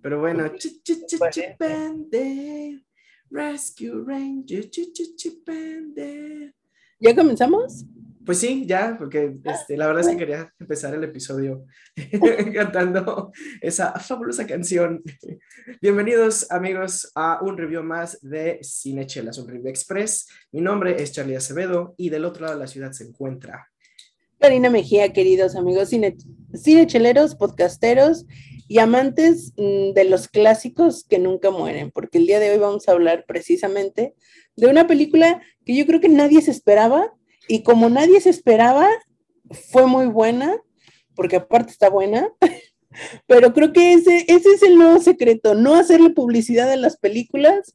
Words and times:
Pero 0.00 0.20
bueno, 0.20 0.44
Ch- 0.46 0.80
ch- 0.82 1.06
ch- 1.06 1.30
Chip 1.30 1.60
and 1.62 2.10
Dale, 2.10 2.84
Rescue 3.30 4.04
Ranger, 4.06 4.68
Dale. 5.94 6.54
¿Ya 7.00 7.14
comenzamos? 7.14 7.84
Pues 8.24 8.38
sí, 8.38 8.66
ya, 8.66 8.96
porque 8.98 9.38
este, 9.44 9.76
la 9.76 9.86
verdad 9.86 10.02
es 10.02 10.08
que 10.10 10.16
quería 10.18 10.52
empezar 10.60 10.94
el 10.94 11.02
episodio 11.02 11.64
cantando 12.54 13.32
esa 13.62 13.92
fabulosa 13.98 14.46
canción. 14.46 15.02
Bienvenidos 15.80 16.50
amigos 16.50 17.10
a 17.14 17.40
un 17.42 17.56
review 17.56 17.82
más 17.82 18.18
de 18.20 18.60
Cinechelas, 18.62 19.38
un 19.38 19.48
review 19.48 19.68
express. 19.68 20.28
Mi 20.52 20.60
nombre 20.60 21.02
es 21.02 21.12
Charlie 21.12 21.36
Acevedo 21.36 21.94
y 21.96 22.10
del 22.10 22.24
otro 22.26 22.42
lado 22.44 22.58
de 22.58 22.64
la 22.64 22.68
ciudad 22.68 22.92
se 22.92 23.04
encuentra. 23.04 23.66
Karina 24.38 24.68
Mejía, 24.70 25.12
queridos 25.12 25.56
amigos 25.56 25.88
cine, 25.88 26.16
cinecheleros, 26.54 27.34
podcasteros 27.34 28.26
y 28.68 28.78
amantes 28.78 29.52
mm, 29.56 29.92
de 29.94 30.04
los 30.04 30.28
clásicos 30.28 31.04
que 31.04 31.18
nunca 31.18 31.50
mueren, 31.50 31.90
porque 31.90 32.18
el 32.18 32.26
día 32.26 32.38
de 32.38 32.50
hoy 32.50 32.58
vamos 32.58 32.88
a 32.88 32.92
hablar 32.92 33.24
precisamente 33.26 34.14
de 34.56 34.66
una 34.66 34.86
película 34.86 35.40
que 35.64 35.74
yo 35.74 35.86
creo 35.86 36.00
que 36.00 36.08
nadie 36.08 36.42
se 36.42 36.50
esperaba 36.50 37.14
y 37.48 37.62
como 37.62 37.88
nadie 37.88 38.20
se 38.20 38.30
esperaba, 38.30 38.86
fue 39.70 39.86
muy 39.86 40.06
buena, 40.06 40.60
porque 41.14 41.36
aparte 41.36 41.72
está 41.72 41.88
buena, 41.88 42.30
pero 43.26 43.54
creo 43.54 43.72
que 43.72 43.94
ese, 43.94 44.26
ese 44.28 44.50
es 44.50 44.62
el 44.62 44.76
nuevo 44.76 45.00
secreto, 45.00 45.54
no 45.54 45.74
hacerle 45.74 46.10
publicidad 46.10 46.70
a 46.70 46.76
las 46.76 46.98
películas 46.98 47.74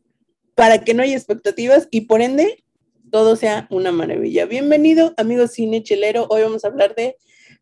para 0.53 0.83
que 0.83 0.93
no 0.93 1.01
haya 1.01 1.17
expectativas 1.17 1.87
y 1.89 2.01
por 2.01 2.21
ende 2.21 2.63
todo 3.11 3.35
sea 3.35 3.67
una 3.69 3.91
maravilla. 3.91 4.45
Bienvenido, 4.45 5.13
amigos 5.17 5.51
cine 5.51 5.83
chelero. 5.83 6.27
Hoy 6.29 6.41
vamos 6.43 6.63
a 6.63 6.67
hablar 6.67 6.95
de 6.95 7.15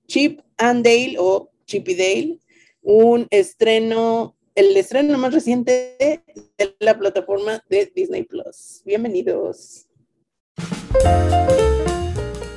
Chip 0.08 0.42
and 0.58 0.84
Dale 0.86 1.16
o 1.20 1.50
Chip 1.66 1.88
y 1.90 1.96
Dale, 1.96 2.40
un 2.82 3.28
estreno, 3.30 4.36
el 4.56 4.76
estreno 4.76 5.18
más 5.18 5.34
reciente 5.34 5.96
de 6.58 6.76
la 6.80 6.98
plataforma 6.98 7.64
de 7.70 7.92
Disney 7.96 8.24
Plus. 8.24 8.82
Bienvenidos. 8.86 9.88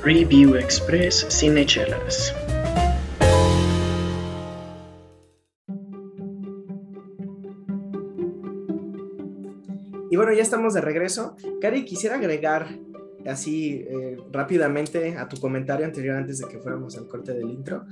Review 0.03 0.55
Express 0.55 1.25
Cinechelas. 1.29 2.33
Y 10.09 10.17
bueno, 10.17 10.31
ya 10.33 10.43
estamos 10.43 10.73
de 10.73 10.81
regreso. 10.81 11.35
Cari, 11.59 11.83
quisiera 11.83 12.15
agregar 12.15 12.67
así 13.25 13.85
eh, 13.87 14.17
rápidamente 14.31 15.17
a 15.17 15.27
tu 15.27 15.39
comentario 15.39 15.85
anterior 15.85 16.15
antes 16.15 16.37
de 16.39 16.47
que 16.47 16.59
fuéramos 16.59 16.95
al 16.97 17.07
corte 17.07 17.33
del 17.33 17.49
intro, 17.49 17.85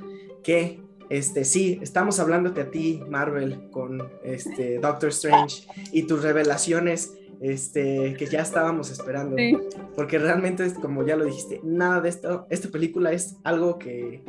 que 0.44 0.80
este 1.14 1.46
sí, 1.46 1.80
estamos 1.84 2.20
hablándote 2.20 2.62
a 2.62 2.72
ti, 2.72 3.04
Marvel, 3.08 3.70
con 3.70 4.02
este 4.24 4.80
Doctor 4.80 5.10
Strange 5.10 5.68
y 5.92 6.04
tus 6.04 6.24
revelaciones 6.24 7.14
este, 7.40 8.16
que 8.18 8.26
ya 8.26 8.42
estábamos 8.42 8.90
esperando. 8.90 9.36
Sí. 9.38 9.56
Porque 9.96 10.18
realmente, 10.18 10.74
como 10.74 11.06
ya 11.06 11.16
lo 11.16 11.26
dijiste, 11.26 11.60
nada 11.64 12.02
de 12.02 12.10
esto, 12.10 12.48
esta 12.50 12.70
película 12.70 13.12
es 13.12 13.36
algo 13.44 13.78
que 13.78 14.24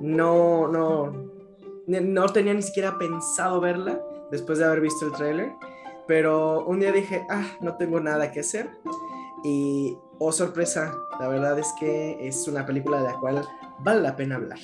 no, 0.00 0.66
no, 0.68 1.30
no 1.86 2.26
tenía 2.28 2.54
ni 2.54 2.62
siquiera 2.62 2.96
pensado 2.96 3.60
verla 3.60 4.00
después 4.30 4.58
de 4.58 4.64
haber 4.64 4.80
visto 4.80 5.04
el 5.04 5.12
tráiler. 5.12 5.52
Pero 6.06 6.64
un 6.64 6.80
día 6.80 6.90
dije, 6.90 7.26
ah, 7.28 7.46
no 7.60 7.76
tengo 7.76 8.00
nada 8.00 8.32
que 8.32 8.40
hacer. 8.40 8.70
Y, 9.44 9.98
oh 10.18 10.32
sorpresa, 10.32 10.96
la 11.20 11.28
verdad 11.28 11.58
es 11.58 11.70
que 11.78 12.16
es 12.26 12.48
una 12.48 12.64
película 12.64 13.02
de 13.02 13.08
la 13.08 13.20
cual 13.20 13.46
vale 13.80 14.00
la 14.00 14.16
pena 14.16 14.36
hablar. 14.36 14.58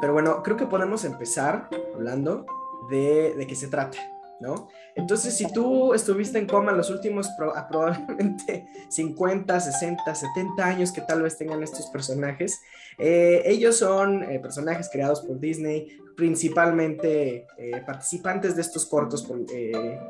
Pero 0.00 0.12
bueno, 0.12 0.42
creo 0.42 0.56
que 0.56 0.66
podemos 0.66 1.04
empezar 1.04 1.68
hablando 1.94 2.46
de, 2.90 3.34
de 3.36 3.46
qué 3.46 3.54
se 3.54 3.68
trata, 3.68 3.98
¿no? 4.40 4.68
Entonces, 4.96 5.36
si 5.36 5.52
tú 5.52 5.94
estuviste 5.94 6.38
en 6.38 6.46
coma 6.46 6.72
los 6.72 6.90
últimos 6.90 7.28
pro- 7.38 7.56
a 7.56 7.68
probablemente 7.68 8.66
50, 8.88 9.60
60, 9.60 10.14
70 10.14 10.64
años 10.64 10.92
que 10.92 11.00
tal 11.02 11.22
vez 11.22 11.36
tengan 11.38 11.62
estos 11.62 11.86
personajes, 11.86 12.60
eh, 12.98 13.42
ellos 13.46 13.76
son 13.78 14.22
eh, 14.24 14.40
personajes 14.40 14.88
creados 14.92 15.20
por 15.20 15.38
Disney, 15.38 15.96
principalmente 16.16 17.46
eh, 17.56 17.82
participantes 17.86 18.56
de 18.56 18.62
estos 18.62 18.84
cortos 18.86 19.22
por, 19.22 19.38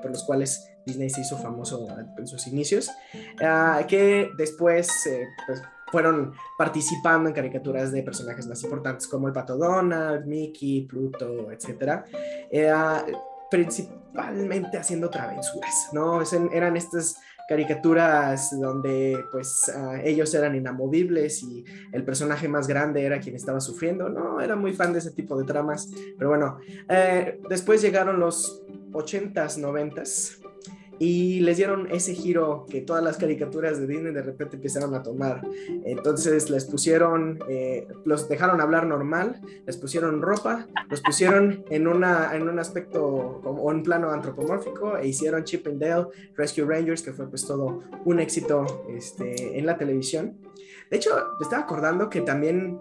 por 0.00 0.10
los 0.10 0.24
cuales 0.24 0.66
Disney 0.86 1.10
se 1.10 1.20
hizo 1.20 1.36
famoso 1.38 1.86
en 2.16 2.26
sus 2.26 2.46
inicios, 2.46 2.90
ah, 3.42 3.82
que 3.86 4.30
después 4.36 4.88
pues, 5.46 5.62
fueron 5.90 6.32
participando 6.56 7.28
en 7.28 7.34
caricaturas 7.34 7.92
de 7.92 8.02
personajes 8.02 8.46
más 8.46 8.62
importantes 8.62 9.06
como 9.06 9.26
el 9.28 9.32
Pato 9.32 9.56
Donald, 9.56 10.26
Mickey, 10.26 10.82
Pluto, 10.82 11.50
etc. 11.50 12.02
principalmente 13.50 14.78
haciendo 14.78 15.10
travesuras, 15.10 15.90
¿no? 15.92 16.22
Eran 16.52 16.76
estas 16.76 17.16
caricaturas 17.50 18.56
donde 18.60 19.24
pues 19.32 19.68
ah, 19.74 19.98
ellos 20.04 20.32
eran 20.34 20.54
inamovibles 20.54 21.42
y 21.42 21.64
el 21.90 22.04
personaje 22.04 22.46
más 22.46 22.68
grande 22.68 23.04
era 23.04 23.18
quien 23.18 23.34
estaba 23.34 23.60
sufriendo, 23.60 24.08
no, 24.08 24.40
era 24.40 24.54
muy 24.54 24.72
fan 24.72 24.92
de 24.92 25.00
ese 25.00 25.10
tipo 25.10 25.36
de 25.36 25.42
tramas, 25.42 25.90
pero 26.16 26.30
bueno, 26.30 26.58
eh, 26.88 27.40
después 27.48 27.82
llegaron 27.82 28.20
los 28.20 28.62
80s, 28.92 29.58
90s 29.58 30.39
y 31.02 31.40
les 31.40 31.56
dieron 31.56 31.88
ese 31.90 32.12
giro 32.14 32.66
que 32.68 32.82
todas 32.82 33.02
las 33.02 33.16
caricaturas 33.16 33.80
de 33.80 33.86
Disney 33.86 34.12
de 34.12 34.20
repente 34.22 34.56
empezaron 34.56 34.94
a 34.94 35.02
tomar. 35.02 35.40
Entonces 35.86 36.50
les 36.50 36.66
pusieron, 36.66 37.38
eh, 37.48 37.88
los 38.04 38.28
dejaron 38.28 38.60
hablar 38.60 38.86
normal, 38.86 39.40
les 39.66 39.78
pusieron 39.78 40.20
ropa, 40.20 40.66
los 40.90 41.00
pusieron 41.00 41.64
en, 41.70 41.88
una, 41.88 42.36
en 42.36 42.46
un 42.48 42.58
aspecto 42.58 43.40
como 43.42 43.62
un 43.64 43.82
plano 43.82 44.10
antropomórfico 44.10 44.98
e 44.98 45.08
hicieron 45.08 45.42
Chip 45.44 45.66
and 45.68 45.80
Dale 45.80 46.08
Rescue 46.36 46.64
Rangers, 46.66 47.02
que 47.02 47.14
fue 47.14 47.26
pues 47.30 47.46
todo 47.46 47.80
un 48.04 48.20
éxito 48.20 48.84
este, 48.90 49.58
en 49.58 49.64
la 49.64 49.78
televisión. 49.78 50.36
De 50.90 50.98
hecho, 50.98 51.10
me 51.38 51.44
estaba 51.44 51.62
acordando 51.62 52.10
que 52.10 52.20
también 52.20 52.78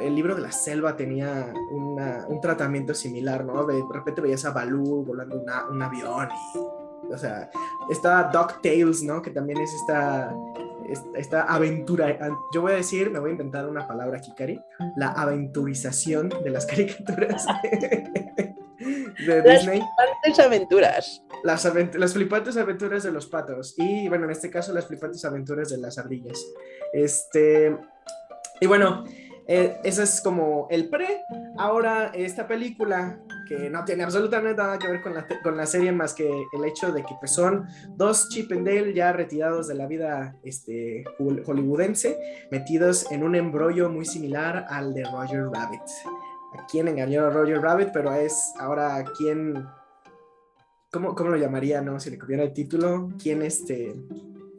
el 0.00 0.14
libro 0.16 0.34
de 0.34 0.42
la 0.42 0.50
selva 0.50 0.96
tenía 0.96 1.52
una- 1.70 2.26
un 2.28 2.40
tratamiento 2.40 2.94
similar, 2.94 3.44
¿no? 3.44 3.64
De 3.64 3.80
repente 3.94 4.20
veías 4.20 4.44
a 4.44 4.50
Baloo 4.50 5.04
volando 5.04 5.40
una- 5.40 5.68
un 5.68 5.80
avión 5.80 6.28
y 6.54 6.87
o 7.10 7.16
sea, 7.18 7.50
está 7.90 8.24
DuckTales, 8.32 9.02
¿no? 9.02 9.22
Que 9.22 9.30
también 9.30 9.58
es 9.60 9.72
esta, 9.74 10.34
esta, 11.14 11.42
aventura. 11.42 12.18
Yo 12.54 12.62
voy 12.62 12.72
a 12.72 12.76
decir, 12.76 13.10
me 13.10 13.18
voy 13.18 13.30
a 13.30 13.32
inventar 13.32 13.68
una 13.68 13.86
palabra 13.86 14.18
aquí, 14.18 14.32
Cari, 14.36 14.60
la 14.96 15.08
aventurización 15.12 16.28
de 16.28 16.50
las 16.50 16.66
caricaturas 16.66 17.46
de 19.26 19.42
Las 19.42 19.44
Disney. 19.44 19.80
flipantes 19.80 20.38
aventuras. 20.44 21.22
Las, 21.44 21.66
avent- 21.66 21.94
las 21.94 22.12
flipantes 22.14 22.56
aventuras 22.56 23.02
de 23.02 23.12
los 23.12 23.26
patos. 23.26 23.74
Y 23.76 24.08
bueno, 24.08 24.24
en 24.24 24.30
este 24.30 24.50
caso, 24.50 24.72
las 24.72 24.86
flipantes 24.86 25.24
aventuras 25.24 25.68
de 25.70 25.78
las 25.78 25.98
ardillas. 25.98 26.44
Este. 26.92 27.76
Y 28.60 28.66
bueno, 28.66 29.04
eh, 29.46 29.78
ese 29.84 30.02
es 30.02 30.20
como 30.20 30.66
el 30.70 30.88
pre. 30.88 31.22
Ahora, 31.56 32.10
esta 32.14 32.46
película, 32.46 33.18
que 33.48 33.70
no 33.70 33.84
tiene 33.84 34.04
absolutamente 34.04 34.60
nada 34.60 34.78
que 34.78 34.88
ver 34.88 35.00
con 35.00 35.14
la, 35.14 35.26
con 35.42 35.56
la 35.56 35.64
serie, 35.66 35.90
más 35.92 36.12
que 36.14 36.28
el 36.52 36.64
hecho 36.64 36.92
de 36.92 37.02
que 37.02 37.14
pues, 37.18 37.32
son 37.32 37.66
dos 37.96 38.28
Chip 38.28 38.52
and 38.52 38.66
Dale 38.66 38.92
ya 38.92 39.12
retirados 39.12 39.66
de 39.68 39.74
la 39.74 39.86
vida 39.86 40.36
este, 40.42 41.04
hol- 41.18 41.42
hollywoodense, 41.46 42.18
metidos 42.50 43.10
en 43.10 43.22
un 43.22 43.34
embrollo 43.34 43.88
muy 43.88 44.04
similar 44.04 44.66
al 44.68 44.92
de 44.94 45.04
Roger 45.04 45.44
Rabbit. 45.52 45.82
¿A 46.58 46.66
quién 46.66 46.88
engañó 46.88 47.26
a 47.26 47.30
Roger 47.30 47.60
Rabbit? 47.60 47.88
Pero 47.92 48.12
es 48.14 48.52
ahora 48.58 49.04
quién. 49.16 49.66
¿Cómo, 50.90 51.14
cómo 51.14 51.30
lo 51.30 51.36
llamaría, 51.36 51.82
no? 51.82 52.00
Si 52.00 52.10
le 52.10 52.18
copiara 52.18 52.44
el 52.44 52.52
título, 52.52 53.10
¿quién 53.22 53.42
este. 53.42 53.94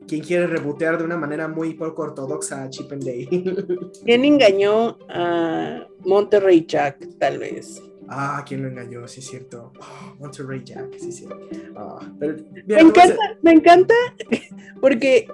¿Quién 0.08 0.22
quiere 0.24 0.48
rebotear 0.48 0.98
de 0.98 1.04
una 1.04 1.18
manera 1.18 1.48
muy 1.48 1.76
poco 1.76 2.02
ortodoxa 2.02 2.64
a 2.64 2.70
Chip 2.70 2.92
and 2.92 3.04
Dale? 3.04 3.90
¿Quién 4.06 4.26
engañó 4.26 4.98
a 5.10 5.86
Monterrey 6.06 6.66
Jack, 6.68 7.08
tal 7.20 7.38
vez? 7.38 7.82
Ah, 8.10 8.44
¿quién 8.48 8.62
lo 8.64 8.68
engañó? 8.70 9.08
Sí, 9.08 9.20
es 9.22 9.28
cierto. 9.28 9.72
Oh, 9.80 10.16
Monterrey 10.20 10.62
Jack, 10.64 10.98
sí, 10.98 11.12
sí. 11.12 11.26
Ah, 11.76 12.00
pero, 12.20 12.36
Me 12.54 12.64
mira, 12.66 12.78
a- 12.78 12.82
encanta, 12.82 13.38
me 13.42 13.52
encanta, 13.52 13.94
porque 14.82 15.28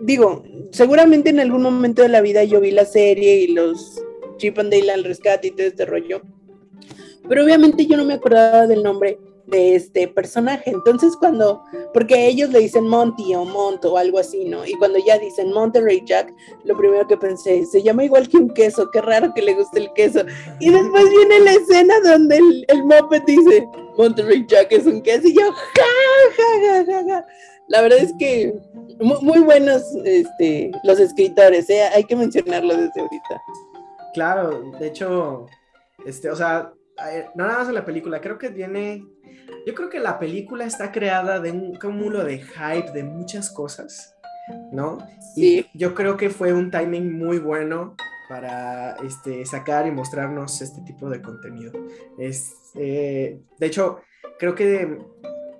digo, 0.00 0.44
seguramente 0.72 1.30
en 1.30 1.40
algún 1.40 1.62
momento 1.62 2.02
de 2.02 2.08
la 2.08 2.20
vida 2.20 2.44
yo 2.44 2.60
vi 2.60 2.70
la 2.70 2.84
serie 2.84 3.36
y 3.42 3.48
los 3.48 4.00
Chip 4.38 4.58
and 4.58 4.72
Dale 4.72 4.90
al 4.92 5.04
rescate 5.04 5.48
y 5.48 5.50
todo 5.52 5.66
este 5.66 5.84
rollo, 5.84 6.22
pero 7.28 7.44
obviamente 7.44 7.86
yo 7.86 7.96
no 7.96 8.04
me 8.04 8.14
acordaba 8.14 8.66
del 8.66 8.82
nombre 8.82 9.18
de 9.46 9.74
este 9.74 10.08
personaje. 10.08 10.70
Entonces 10.70 11.16
cuando, 11.16 11.62
porque 11.92 12.26
ellos 12.26 12.50
le 12.50 12.60
dicen 12.60 12.88
Monty 12.88 13.34
o 13.34 13.44
Mont 13.44 13.84
o 13.84 13.98
algo 13.98 14.18
así, 14.18 14.44
¿no? 14.44 14.64
Y 14.66 14.72
cuando 14.74 14.98
ya 15.04 15.18
dicen 15.18 15.52
Monterey 15.52 16.02
Jack, 16.06 16.32
lo 16.64 16.76
primero 16.76 17.06
que 17.06 17.16
pensé, 17.16 17.64
se 17.66 17.82
llama 17.82 18.04
igual 18.04 18.28
que 18.28 18.36
un 18.38 18.50
queso, 18.50 18.90
qué 18.90 19.00
raro 19.00 19.32
que 19.34 19.42
le 19.42 19.54
guste 19.54 19.80
el 19.80 19.92
queso. 19.94 20.20
Y 20.60 20.70
después 20.70 21.10
viene 21.10 21.40
la 21.40 21.52
escena 21.52 21.94
donde 22.04 22.36
el, 22.36 22.64
el 22.68 22.84
Muppet 22.84 23.24
dice, 23.24 23.66
Monterey 23.96 24.44
Jack 24.46 24.72
es 24.72 24.86
un 24.86 25.02
queso, 25.02 25.28
y 25.28 25.34
yo, 25.34 25.52
ja, 25.52 25.84
ja, 26.36 26.44
ja, 26.66 26.84
ja, 26.84 27.04
ja. 27.08 27.26
La 27.68 27.80
verdad 27.80 27.98
es 27.98 28.12
que 28.18 28.54
muy, 29.00 29.18
muy 29.22 29.38
buenos 29.40 29.82
este, 30.04 30.70
los 30.84 30.98
escritores, 30.98 31.68
¿eh? 31.70 31.82
hay 31.94 32.04
que 32.04 32.16
mencionarlo 32.16 32.76
desde 32.76 33.00
ahorita. 33.00 33.42
Claro, 34.14 34.72
de 34.78 34.86
hecho, 34.88 35.46
este, 36.04 36.30
o 36.30 36.36
sea, 36.36 36.72
no 37.34 37.46
nada 37.46 37.58
más 37.60 37.68
en 37.68 37.74
la 37.74 37.84
película, 37.84 38.20
creo 38.20 38.38
que 38.38 38.48
viene 38.48 39.04
yo 39.66 39.74
creo 39.74 39.88
que 39.88 39.98
la 40.00 40.18
película 40.18 40.64
está 40.64 40.90
creada 40.92 41.38
de 41.40 41.52
un 41.52 41.74
cúmulo 41.76 42.24
de 42.24 42.38
hype 42.40 42.90
de 42.92 43.04
muchas 43.04 43.50
cosas, 43.50 44.16
¿no? 44.72 44.98
Sí. 45.34 45.66
Y 45.74 45.78
yo 45.78 45.94
creo 45.94 46.16
que 46.16 46.30
fue 46.30 46.52
un 46.52 46.70
timing 46.70 47.12
muy 47.16 47.38
bueno 47.38 47.94
para 48.28 48.96
este, 49.04 49.44
sacar 49.46 49.86
y 49.86 49.90
mostrarnos 49.90 50.60
este 50.62 50.80
tipo 50.82 51.08
de 51.10 51.20
contenido. 51.22 51.72
Es, 52.18 52.54
eh, 52.74 53.40
de 53.58 53.66
hecho, 53.66 54.00
creo 54.38 54.54
que 54.54 54.98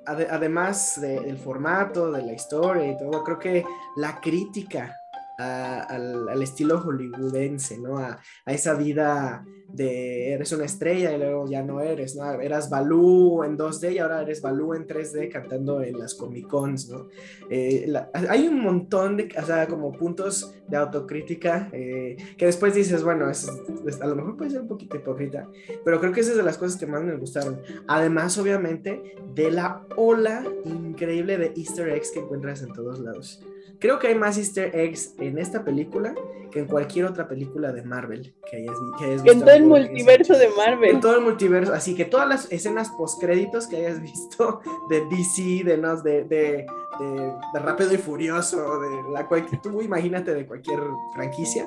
ade- 0.07 0.29
además 0.31 1.01
de- 1.01 1.21
del 1.21 1.39
formato, 1.39 2.11
de 2.11 2.23
la 2.23 2.33
historia 2.33 2.87
y 2.91 2.97
todo, 2.97 3.23
creo 3.25 3.39
que 3.39 3.65
la 3.97 4.21
crítica 4.21 4.97
a- 5.39 5.81
al, 5.83 6.29
al 6.29 6.43
estilo 6.43 6.79
hollywoodense, 6.81 7.79
¿no? 7.79 7.99
A, 7.99 8.19
a 8.47 8.53
esa 8.53 8.75
vida 8.75 9.45
de 9.69 10.33
eres 10.35 10.53
una 10.53 10.67
estrella 10.67 11.15
y 11.15 11.19
luego 11.19 11.49
ya 11.49 11.63
no 11.63 11.81
eres, 11.81 12.15
¿no? 12.15 12.31
Eras 12.41 12.69
Balú 12.69 13.43
en 13.43 13.57
2D 13.57 13.93
y 13.95 13.99
ahora 13.99 14.21
eres 14.21 14.43
Balú 14.43 14.75
en 14.75 14.87
3D 14.87 15.31
cantando 15.33 15.83
en 15.83 15.99
las 15.99 16.15
Comic 16.15 16.47
Cons, 16.47 16.91
¿no? 16.91 17.09
Eh, 17.49 17.85
la- 17.89 18.11
hay 18.29 18.47
un 18.49 18.61
montón 18.61 19.17
de, 19.17 19.29
o 19.41 19.47
sea, 19.47 19.67
como 19.69 19.93
puntos 19.93 20.55
de 20.69 20.77
autocrítica 20.77 21.71
eh, 21.73 22.17
que 22.37 22.47
después 22.47 22.75
dices, 22.75 23.03
bueno, 23.03 23.31
es, 23.31 23.49
es- 23.87 24.01
a 24.03 24.07
lo 24.07 24.15
mejor 24.17 24.37
puede 24.37 24.51
ser 24.51 24.61
un 24.61 24.69
poquito 24.69 24.97
hipócrita, 24.97 25.49
pero 25.85 25.99
creo 26.01 26.13
que 26.13 26.21
esa 26.21 26.33
es 26.33 26.37
de 26.37 26.43
las 26.43 26.59
cosas 26.59 26.79
que 26.79 26.87
más 26.87 27.03
me 27.03 27.17
gustaron. 27.17 27.61
Además, 27.89 28.37
obviamente, 28.37 29.17
de 29.35 29.51
la 29.51 29.87
ola 29.97 30.45
increíble 30.67 31.39
de 31.39 31.53
easter 31.57 31.89
eggs 31.89 32.11
que 32.11 32.21
encuentras 32.21 32.63
en 32.63 32.73
todos 32.75 32.99
lados. 33.01 33.43
Creo 33.83 33.99
que 33.99 34.07
hay 34.07 34.15
más 34.15 34.39
easter 34.39 34.75
eggs 34.75 35.15
en 35.19 35.37
esta 35.39 35.63
película 35.65 36.15
que 36.53 36.61
en 36.61 36.67
cualquier 36.67 37.07
otra 37.07 37.27
película 37.27 37.73
de 37.73 37.83
Marvel 37.83 38.35
que 38.51 38.59
hayas, 38.59 38.77
que 38.99 39.05
hayas 39.07 39.19
En 39.21 39.25
visto. 39.25 39.41
todo 39.45 39.55
el 39.55 39.65
multiverso 39.65 40.39
de 40.39 40.49
Marvel. 40.57 40.91
En 40.91 41.01
todo 41.01 41.17
el 41.17 41.23
multiverso, 41.25 41.73
así 41.75 41.95
que 41.95 42.05
todas 42.05 42.29
las 42.29 42.53
escenas 42.53 42.91
postcréditos 42.91 43.67
que 43.67 43.77
hayas 43.77 44.01
visto 44.01 44.61
de 44.89 45.01
DC, 45.07 45.65
de, 45.65 45.79
¿no? 45.79 46.01
de, 46.01 46.25
de, 46.25 46.67
de, 47.01 47.33
de 47.55 47.59
Rápido 47.59 47.93
y 47.93 47.97
Furioso, 47.97 48.79
de 48.81 49.13
la 49.13 49.27
cual, 49.27 49.47
tú 49.63 49.83
imagínate 49.83 50.33
de 50.33 50.47
cualquier 50.47 50.79
franquicia. 51.15 51.67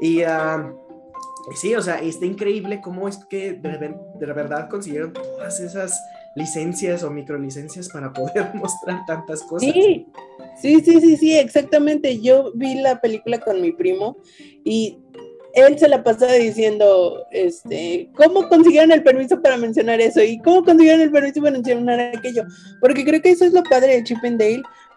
Y 0.00 0.22
y 1.52 1.56
sí, 1.56 1.74
o 1.74 1.82
sea, 1.82 1.98
está 2.00 2.24
increíble 2.24 2.80
cómo 2.82 3.06
es 3.06 3.18
que 3.26 3.52
de, 3.52 3.76
ver- 3.76 3.96
de 4.18 4.26
verdad 4.32 4.68
consiguieron 4.70 5.12
todas 5.12 5.60
esas 5.60 6.00
licencias 6.36 7.02
o 7.02 7.10
microlicencias 7.10 7.88
para 7.88 8.12
poder 8.12 8.50
mostrar 8.54 9.04
tantas 9.06 9.42
cosas. 9.42 9.72
Sí, 9.72 10.06
sí, 10.60 10.80
sí, 10.80 11.00
sí, 11.00 11.16
sí, 11.16 11.38
exactamente. 11.38 12.20
Yo 12.20 12.52
vi 12.54 12.74
la 12.74 13.00
película 13.00 13.40
con 13.40 13.60
mi 13.60 13.72
primo 13.72 14.16
y 14.64 14.98
él 15.54 15.78
se 15.78 15.88
la 15.88 16.02
pasaba 16.02 16.32
diciendo, 16.32 17.26
este, 17.30 18.10
¿cómo 18.16 18.48
consiguieron 18.48 18.90
el 18.90 19.04
permiso 19.04 19.40
para 19.40 19.56
mencionar 19.56 20.00
eso? 20.00 20.22
¿Y 20.22 20.38
cómo 20.38 20.64
consiguieron 20.64 21.00
el 21.00 21.12
permiso 21.12 21.40
para 21.40 21.52
mencionar 21.52 22.00
aquello? 22.00 22.44
Porque 22.80 23.04
creo 23.04 23.22
que 23.22 23.30
eso 23.30 23.44
es 23.44 23.52
lo 23.52 23.62
padre 23.62 23.94
de 23.94 24.04
Chip. 24.04 24.18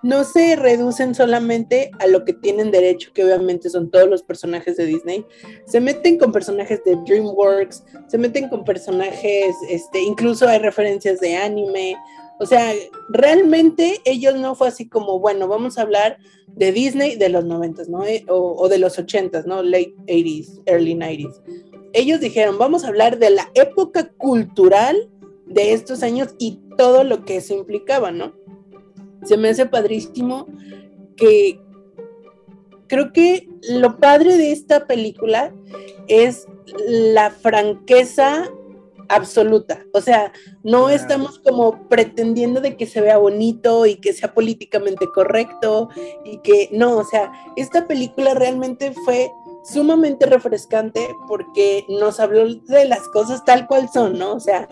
No 0.04 0.24
se 0.24 0.56
reducen 0.56 1.16
solamente 1.16 1.92
a 2.00 2.08
lo 2.08 2.24
que 2.24 2.34
tienen 2.34 2.72
derecho, 2.72 3.12
que 3.14 3.24
obviamente 3.24 3.70
son 3.70 3.90
todos 3.90 4.08
los 4.08 4.24
personajes 4.24 4.78
de 4.78 4.86
Disney. 4.86 5.26
Se 5.66 5.80
meten 5.80 6.18
con 6.18 6.32
personajes 6.32 6.84
de 6.84 6.96
DreamWorks, 7.06 7.84
se 8.08 8.18
meten 8.18 8.50
con 8.50 8.64
personajes, 8.64 9.56
este, 9.70 10.02
incluso 10.02 10.48
hay 10.48 10.60
referencias 10.60 11.20
de 11.20 11.36
anime. 11.36 11.96
O 12.40 12.46
sea, 12.46 12.72
realmente 13.10 14.00
ellos 14.06 14.36
no 14.36 14.54
fue 14.54 14.68
así 14.68 14.88
como, 14.88 15.20
bueno, 15.20 15.48
vamos 15.48 15.78
a 15.78 15.82
hablar 15.82 16.18
de 16.48 16.72
Disney 16.72 17.16
de 17.16 17.30
los 17.30 17.46
90, 17.46 17.84
¿no? 17.90 18.06
Eh, 18.06 18.24
O, 18.30 18.56
o 18.58 18.70
de 18.70 18.78
los 18.78 18.98
80, 19.00 19.44
¿no? 19.44 19.64
Late 19.64 19.96
80s, 20.06 20.62
early 20.68 20.94
90s. 20.94 21.42
Ellos 21.94 22.20
dijeron, 22.20 22.58
vamos 22.60 22.84
a 22.84 22.90
hablar 22.90 23.18
de 23.18 23.32
la 23.32 23.50
época 23.56 24.12
cultural 24.18 25.10
de 25.48 25.74
estos 25.74 26.04
años 26.04 26.36
y 26.38 26.60
todo 26.78 27.04
lo 27.04 27.26
que 27.26 27.38
eso 27.38 27.54
implicaba, 27.56 28.12
¿no? 28.12 28.34
Se 29.24 29.38
me 29.38 29.50
hace 29.50 29.66
padrísimo 29.66 30.48
que 31.16 31.60
creo 32.88 33.12
que 33.12 33.48
lo 33.70 33.98
padre 33.98 34.38
de 34.38 34.52
esta 34.52 34.88
película 34.88 35.54
es 36.08 36.48
la 36.88 37.32
franqueza 37.32 38.50
absoluta. 39.10 39.86
O 39.94 40.02
sea, 40.02 40.32
no 40.64 40.90
estamos 40.90 41.40
como 41.40 41.88
pretendiendo 41.88 42.62
de 42.62 42.76
que 42.76 42.86
se 42.86 43.02
vea 43.02 43.18
bonito 43.18 43.86
y 43.86 43.96
que 43.96 44.14
sea 44.14 44.34
políticamente 44.34 45.08
correcto 45.14 45.90
y 46.26 46.40
que 46.40 46.70
no, 46.72 46.98
o 46.98 47.04
sea, 47.04 47.32
esta 47.56 47.88
película 47.88 48.34
realmente 48.34 48.92
fue 49.06 49.32
sumamente 49.64 50.26
refrescante 50.26 51.10
porque 51.28 51.86
nos 51.90 52.20
habló 52.20 52.54
de 52.54 52.86
las 52.86 53.08
cosas 53.10 53.44
tal 53.46 53.68
cual 53.68 53.90
son, 53.94 54.18
¿no? 54.18 54.34
O 54.34 54.40
sea, 54.40 54.68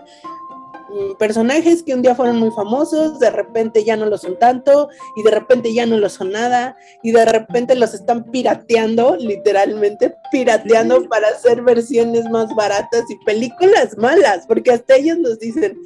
personajes 1.18 1.84
que 1.84 1.94
un 1.94 2.02
día 2.02 2.16
fueron 2.16 2.38
muy 2.38 2.52
famosos, 2.52 3.20
de 3.20 3.30
repente 3.30 3.84
ya 3.84 3.96
no 3.96 4.06
lo 4.06 4.18
son 4.18 4.38
tanto, 4.40 4.90
y 5.16 5.24
de 5.24 5.32
repente 5.32 5.74
ya 5.74 5.86
no 5.86 5.98
lo 5.98 6.10
son 6.10 6.32
nada, 6.32 6.78
y 7.04 7.12
de 7.12 7.26
repente 7.26 7.76
los 7.76 7.94
están 7.94 8.24
pirateando, 8.32 9.16
literalmente 9.18 10.16
pirateando 10.32 11.02
Sí. 11.02 11.08
para 11.08 11.28
hacer 11.30 11.62
versiones 11.62 12.26
más 12.30 12.54
baratas 12.56 13.04
y 13.10 13.18
películas 13.26 13.98
malas, 13.98 14.46
porque 14.48 14.72
hasta 14.72 14.96
ellos 14.96 15.18
nos 15.20 15.40
dicen 15.40 15.78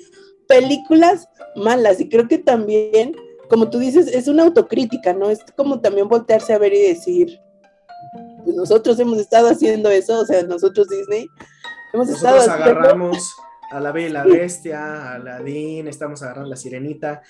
películas 0.47 1.27
malas, 1.55 1.99
y 1.99 2.09
creo 2.09 2.27
que 2.27 2.37
también, 2.37 3.15
como 3.49 3.69
tú 3.69 3.79
dices, 3.79 4.07
es 4.07 4.27
una 4.27 4.43
autocrítica, 4.43 5.13
¿no? 5.13 5.29
Es 5.29 5.39
como 5.55 5.79
también 5.79 6.07
voltearse 6.07 6.53
a 6.53 6.57
ver 6.57 6.73
y 6.73 6.81
decir, 6.81 7.39
pues 8.43 8.55
nosotros 8.55 8.99
hemos 8.99 9.19
estado 9.19 9.49
haciendo 9.49 9.89
eso, 9.89 10.19
o 10.19 10.25
sea, 10.25 10.43
nosotros 10.43 10.87
Disney, 10.87 11.27
hemos 11.93 12.09
estado 12.09 12.37
Nosotros 12.37 12.59
haciendo... 12.59 12.79
agarramos 12.79 13.33
a 13.71 13.79
la 13.79 13.91
Bella 13.91 14.07
y 14.07 14.11
la 14.11 14.23
Bestia, 14.23 14.79
a 14.83 15.13
Aladdin, 15.15 15.87
estamos 15.87 16.21
agarrando 16.23 16.47
a 16.47 16.49
la 16.51 16.55
Sirenita, 16.55 17.21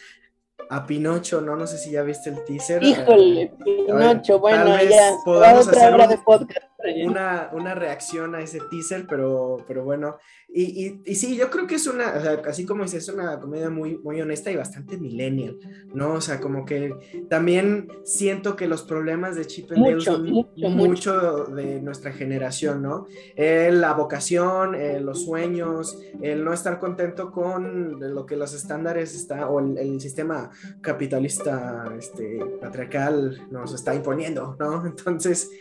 a 0.70 0.86
Pinocho, 0.86 1.42
¿no? 1.42 1.56
No 1.56 1.66
sé 1.68 1.78
si 1.78 1.92
ya 1.92 2.04
viste 2.04 2.30
el 2.30 2.44
teaser. 2.46 2.84
Híjole, 2.84 3.42
Eh, 3.44 3.54
Pinocho, 3.64 4.40
bueno, 4.40 4.66
ya, 4.84 5.14
otra 5.26 5.52
hacer 5.60 5.94
un- 5.96 6.10
de 6.10 6.18
podcast. 6.20 6.69
Una, 7.04 7.50
una 7.54 7.76
reacción 7.76 8.36
a 8.36 8.42
ese 8.42 8.60
teaser, 8.70 9.06
pero, 9.08 9.58
pero 9.68 9.84
bueno. 9.84 10.18
Y, 10.52 10.64
y, 10.64 11.02
y 11.06 11.16
sí, 11.16 11.36
yo 11.36 11.52
creo 11.52 11.68
que 11.68 11.76
es 11.76 11.86
una, 11.86 12.14
o 12.14 12.22
sea, 12.22 12.42
así 12.48 12.66
como 12.66 12.84
dices, 12.84 13.04
es 13.04 13.14
una 13.14 13.40
comedia 13.40 13.70
muy, 13.70 14.00
muy 14.00 14.20
honesta 14.20 14.50
y 14.50 14.56
bastante 14.56 14.98
millennial, 14.98 15.60
¿no? 15.94 16.14
O 16.14 16.22
sea, 16.22 16.40
como 16.40 16.66
que 16.66 16.96
también 17.30 17.88
siento 18.04 18.56
que 18.56 18.68
los 18.68 18.82
problemas 18.82 19.36
de 19.36 19.46
Chip 19.46 19.72
and 19.72 19.84
Dale 19.84 19.96
Mucho, 19.96 20.12
son 20.12 20.30
mucho, 20.30 20.70
mucho 20.70 21.46
de 21.46 21.80
nuestra 21.82 22.14
generación, 22.14 22.82
¿no? 22.82 23.06
Eh, 23.36 23.70
la 23.72 23.94
vocación, 23.94 24.74
eh, 24.74 25.00
los 25.00 25.26
sueños, 25.26 26.00
el 26.22 26.44
no 26.44 26.52
estar 26.52 26.80
contento 26.80 27.32
con 27.32 28.00
lo 28.00 28.26
que 28.26 28.36
los 28.36 28.54
estándares 28.54 29.14
está, 29.14 29.50
o 29.50 29.60
el, 29.60 29.78
el 29.78 30.02
sistema 30.02 30.50
capitalista, 30.82 31.94
este, 31.98 32.40
patriarcal 32.60 33.48
nos 33.52 33.74
está 33.76 33.94
imponiendo, 33.94 34.56
¿no? 34.60 34.84
Entonces, 34.88 35.52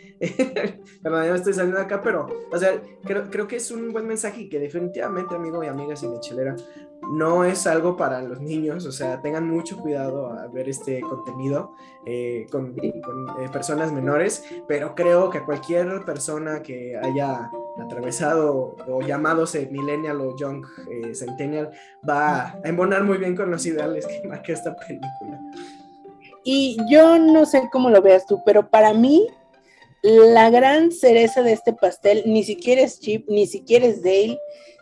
perdón, 1.09 1.25
ya 1.25 1.31
me 1.31 1.37
estoy 1.37 1.53
saliendo 1.53 1.81
acá, 1.81 2.01
pero, 2.03 2.27
o 2.51 2.57
sea, 2.57 2.79
creo, 3.03 3.29
creo 3.31 3.47
que 3.47 3.55
es 3.55 3.71
un 3.71 3.91
buen 3.91 4.05
mensaje 4.05 4.41
y 4.41 4.49
que 4.49 4.59
definitivamente, 4.59 5.35
amigo 5.35 5.63
y 5.63 5.67
amiga 5.67 5.95
chelera, 5.95 6.55
no 7.11 7.43
es 7.43 7.65
algo 7.65 7.97
para 7.97 8.21
los 8.21 8.39
niños, 8.39 8.85
o 8.85 8.91
sea, 8.91 9.19
tengan 9.21 9.49
mucho 9.49 9.77
cuidado 9.77 10.27
a 10.27 10.45
ver 10.47 10.69
este 10.69 11.01
contenido 11.01 11.73
eh, 12.05 12.45
con, 12.51 12.75
con, 12.75 13.27
eh, 13.41 13.49
personas 13.51 13.91
menores, 13.91 14.43
pero 14.67 14.93
creo 14.93 15.31
que 15.31 15.43
cualquier 15.43 16.05
persona 16.05 16.61
que 16.61 16.95
haya 16.95 17.49
atravesado 17.83 18.75
o 18.87 19.01
llamadose 19.01 19.67
millennial 19.71 20.21
o 20.21 20.35
young 20.37 20.63
eh, 20.91 21.15
centennial 21.15 21.71
va 22.07 22.49
a 22.49 22.61
embonar 22.65 23.03
muy 23.03 23.17
bien 23.17 23.35
con 23.35 23.49
los 23.49 23.65
ideales 23.65 24.05
que 24.05 24.27
marca 24.27 24.53
esta 24.53 24.75
película. 24.75 25.39
Y 26.43 26.77
yo 26.91 27.17
no 27.17 27.45
sé 27.45 27.67
cómo 27.71 27.89
lo 27.89 28.01
veas 28.01 28.27
tú, 28.27 28.41
pero 28.45 28.69
para 28.69 28.93
mí 28.93 29.27
la 30.01 30.49
gran 30.49 30.91
cereza 30.91 31.41
de 31.41 31.53
este 31.53 31.73
pastel 31.73 32.23
ni 32.25 32.43
siquiera 32.43 32.81
es 32.81 32.99
Chip, 32.99 33.27
ni 33.29 33.47
siquiera 33.47 33.85
es 33.85 34.01
Dale, 34.01 34.39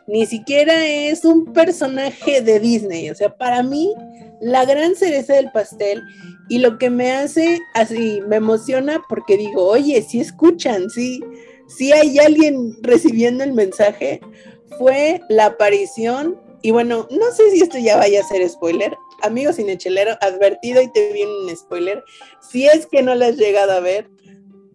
ni 0.07 0.25
siquiera 0.25 0.87
es 0.87 1.25
un 1.25 1.53
personaje 1.53 2.41
de 2.41 2.59
Disney. 2.59 3.09
O 3.09 3.15
sea, 3.15 3.35
para 3.35 3.63
mí 3.63 3.93
la 4.39 4.65
gran 4.65 4.95
cereza 4.95 5.33
del 5.33 5.51
pastel 5.51 6.01
y 6.49 6.59
lo 6.59 6.77
que 6.77 6.89
me 6.89 7.11
hace 7.11 7.59
así, 7.73 8.21
me 8.27 8.37
emociona 8.37 9.01
porque 9.09 9.37
digo, 9.37 9.65
oye, 9.65 10.01
si 10.01 10.21
escuchan, 10.21 10.89
si 10.89 11.91
hay 11.91 12.19
alguien 12.19 12.77
recibiendo 12.81 13.43
el 13.43 13.53
mensaje, 13.53 14.21
fue 14.77 15.21
la 15.29 15.47
aparición. 15.47 16.39
Y 16.61 16.71
bueno, 16.71 17.07
no 17.11 17.31
sé 17.31 17.51
si 17.51 17.61
esto 17.61 17.77
ya 17.77 17.97
vaya 17.97 18.21
a 18.21 18.27
ser 18.27 18.47
spoiler. 18.49 18.95
Amigo 19.21 19.51
cinechelero, 19.51 20.17
advertido 20.21 20.81
y 20.81 20.91
te 20.91 21.11
viene 21.11 21.31
un 21.31 21.55
spoiler. 21.55 22.03
Si 22.49 22.65
es 22.67 22.85
que 22.85 23.01
no 23.01 23.15
lo 23.15 23.25
has 23.25 23.37
llegado 23.37 23.73
a 23.73 23.79
ver, 23.79 24.09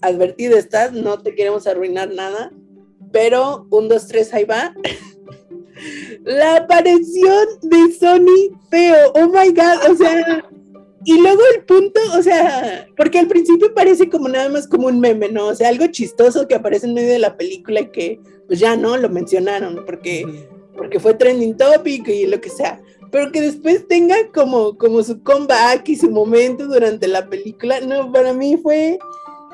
advertido 0.02 0.58
estás, 0.58 0.92
no 0.92 1.18
te 1.18 1.34
queremos 1.34 1.66
arruinar 1.66 2.12
nada. 2.12 2.52
Pero 3.12 3.66
un, 3.70 3.88
dos, 3.88 4.06
tres, 4.08 4.32
ahí 4.34 4.44
va. 4.44 4.74
la 6.24 6.56
aparición 6.56 7.46
de 7.62 7.92
Sony 7.92 8.58
feo. 8.70 9.12
Oh 9.14 9.28
my 9.28 9.50
god, 9.50 9.90
o 9.90 9.96
sea. 9.96 10.44
Y 11.04 11.20
luego 11.20 11.40
el 11.54 11.64
punto, 11.64 12.00
o 12.16 12.22
sea, 12.22 12.86
porque 12.96 13.18
al 13.18 13.26
principio 13.26 13.74
parece 13.74 14.08
como 14.08 14.28
nada 14.28 14.48
más 14.48 14.68
como 14.68 14.86
un 14.86 15.00
meme, 15.00 15.28
¿no? 15.30 15.48
O 15.48 15.54
sea, 15.54 15.68
algo 15.68 15.86
chistoso 15.88 16.46
que 16.46 16.54
aparece 16.54 16.86
en 16.86 16.94
medio 16.94 17.12
de 17.12 17.18
la 17.18 17.36
película 17.36 17.80
y 17.80 17.90
que, 17.90 18.20
pues 18.46 18.60
ya 18.60 18.76
no, 18.76 18.96
lo 18.96 19.08
mencionaron, 19.08 19.84
porque, 19.84 20.46
porque 20.76 21.00
fue 21.00 21.14
trending 21.14 21.56
topic 21.56 22.06
y 22.08 22.26
lo 22.26 22.40
que 22.40 22.50
sea. 22.50 22.80
pero 23.10 23.32
que 23.32 23.40
después 23.40 23.86
tenga 23.88 24.14
como, 24.32 24.78
como 24.78 25.02
su 25.02 25.22
comeback 25.22 25.88
y 25.88 25.96
su 25.96 26.08
momento 26.08 26.68
durante 26.68 27.08
la 27.08 27.28
película, 27.28 27.80
no, 27.80 28.12
para 28.12 28.32
mí 28.32 28.56
fue, 28.62 28.98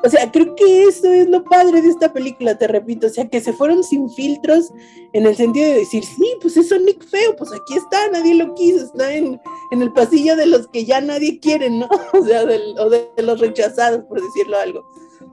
o 0.05 0.09
sea, 0.09 0.31
creo 0.31 0.55
que 0.55 0.85
eso 0.85 1.13
es 1.13 1.29
lo 1.29 1.45
padre 1.45 1.83
de 1.83 1.89
esta 1.89 2.13
película, 2.13 2.57
te 2.57 2.67
repito, 2.67 3.07
o 3.07 3.11
sea, 3.11 3.29
que 3.29 3.41
se 3.41 3.53
fueron 3.53 3.83
sin 3.85 4.11
filtros 4.11 4.73
en 5.13 5.27
el 5.27 5.37
sentido 5.37 5.69
de 5.69 5.79
decir, 5.79 6.05
sí, 6.05 6.37
pues 6.41 6.57
es 6.57 6.69
Sonic 6.69 7.05
feo, 7.05 7.37
pues 7.37 7.51
aquí 7.53 7.77
está, 7.77 8.11
nadie 8.11 8.35
lo 8.35 8.55
quiso, 8.55 8.85
está 8.85 9.13
en, 9.13 9.41
en 9.71 9.83
el 9.83 9.93
pasillo 9.93 10.37
de 10.37 10.47
los 10.47 10.69
que 10.69 10.85
ya 10.85 11.01
nadie 11.01 11.41
quiere, 11.41 11.71
¿no? 11.71 11.89
O 12.13 12.25
sea, 12.25 12.43
o 12.43 12.91
de 12.91 13.11
los 13.19 13.41
rechazados, 13.41 14.05
por 14.05 14.21
decirlo 14.21 14.59
algo 14.59 14.85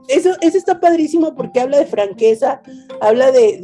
eso, 0.08 0.30
eso 0.40 0.58
está 0.58 0.80
padrísimo 0.80 1.34
porque 1.34 1.60
habla 1.60 1.78
de 1.78 1.86
franqueza, 1.86 2.60
habla 3.00 3.32
de, 3.32 3.60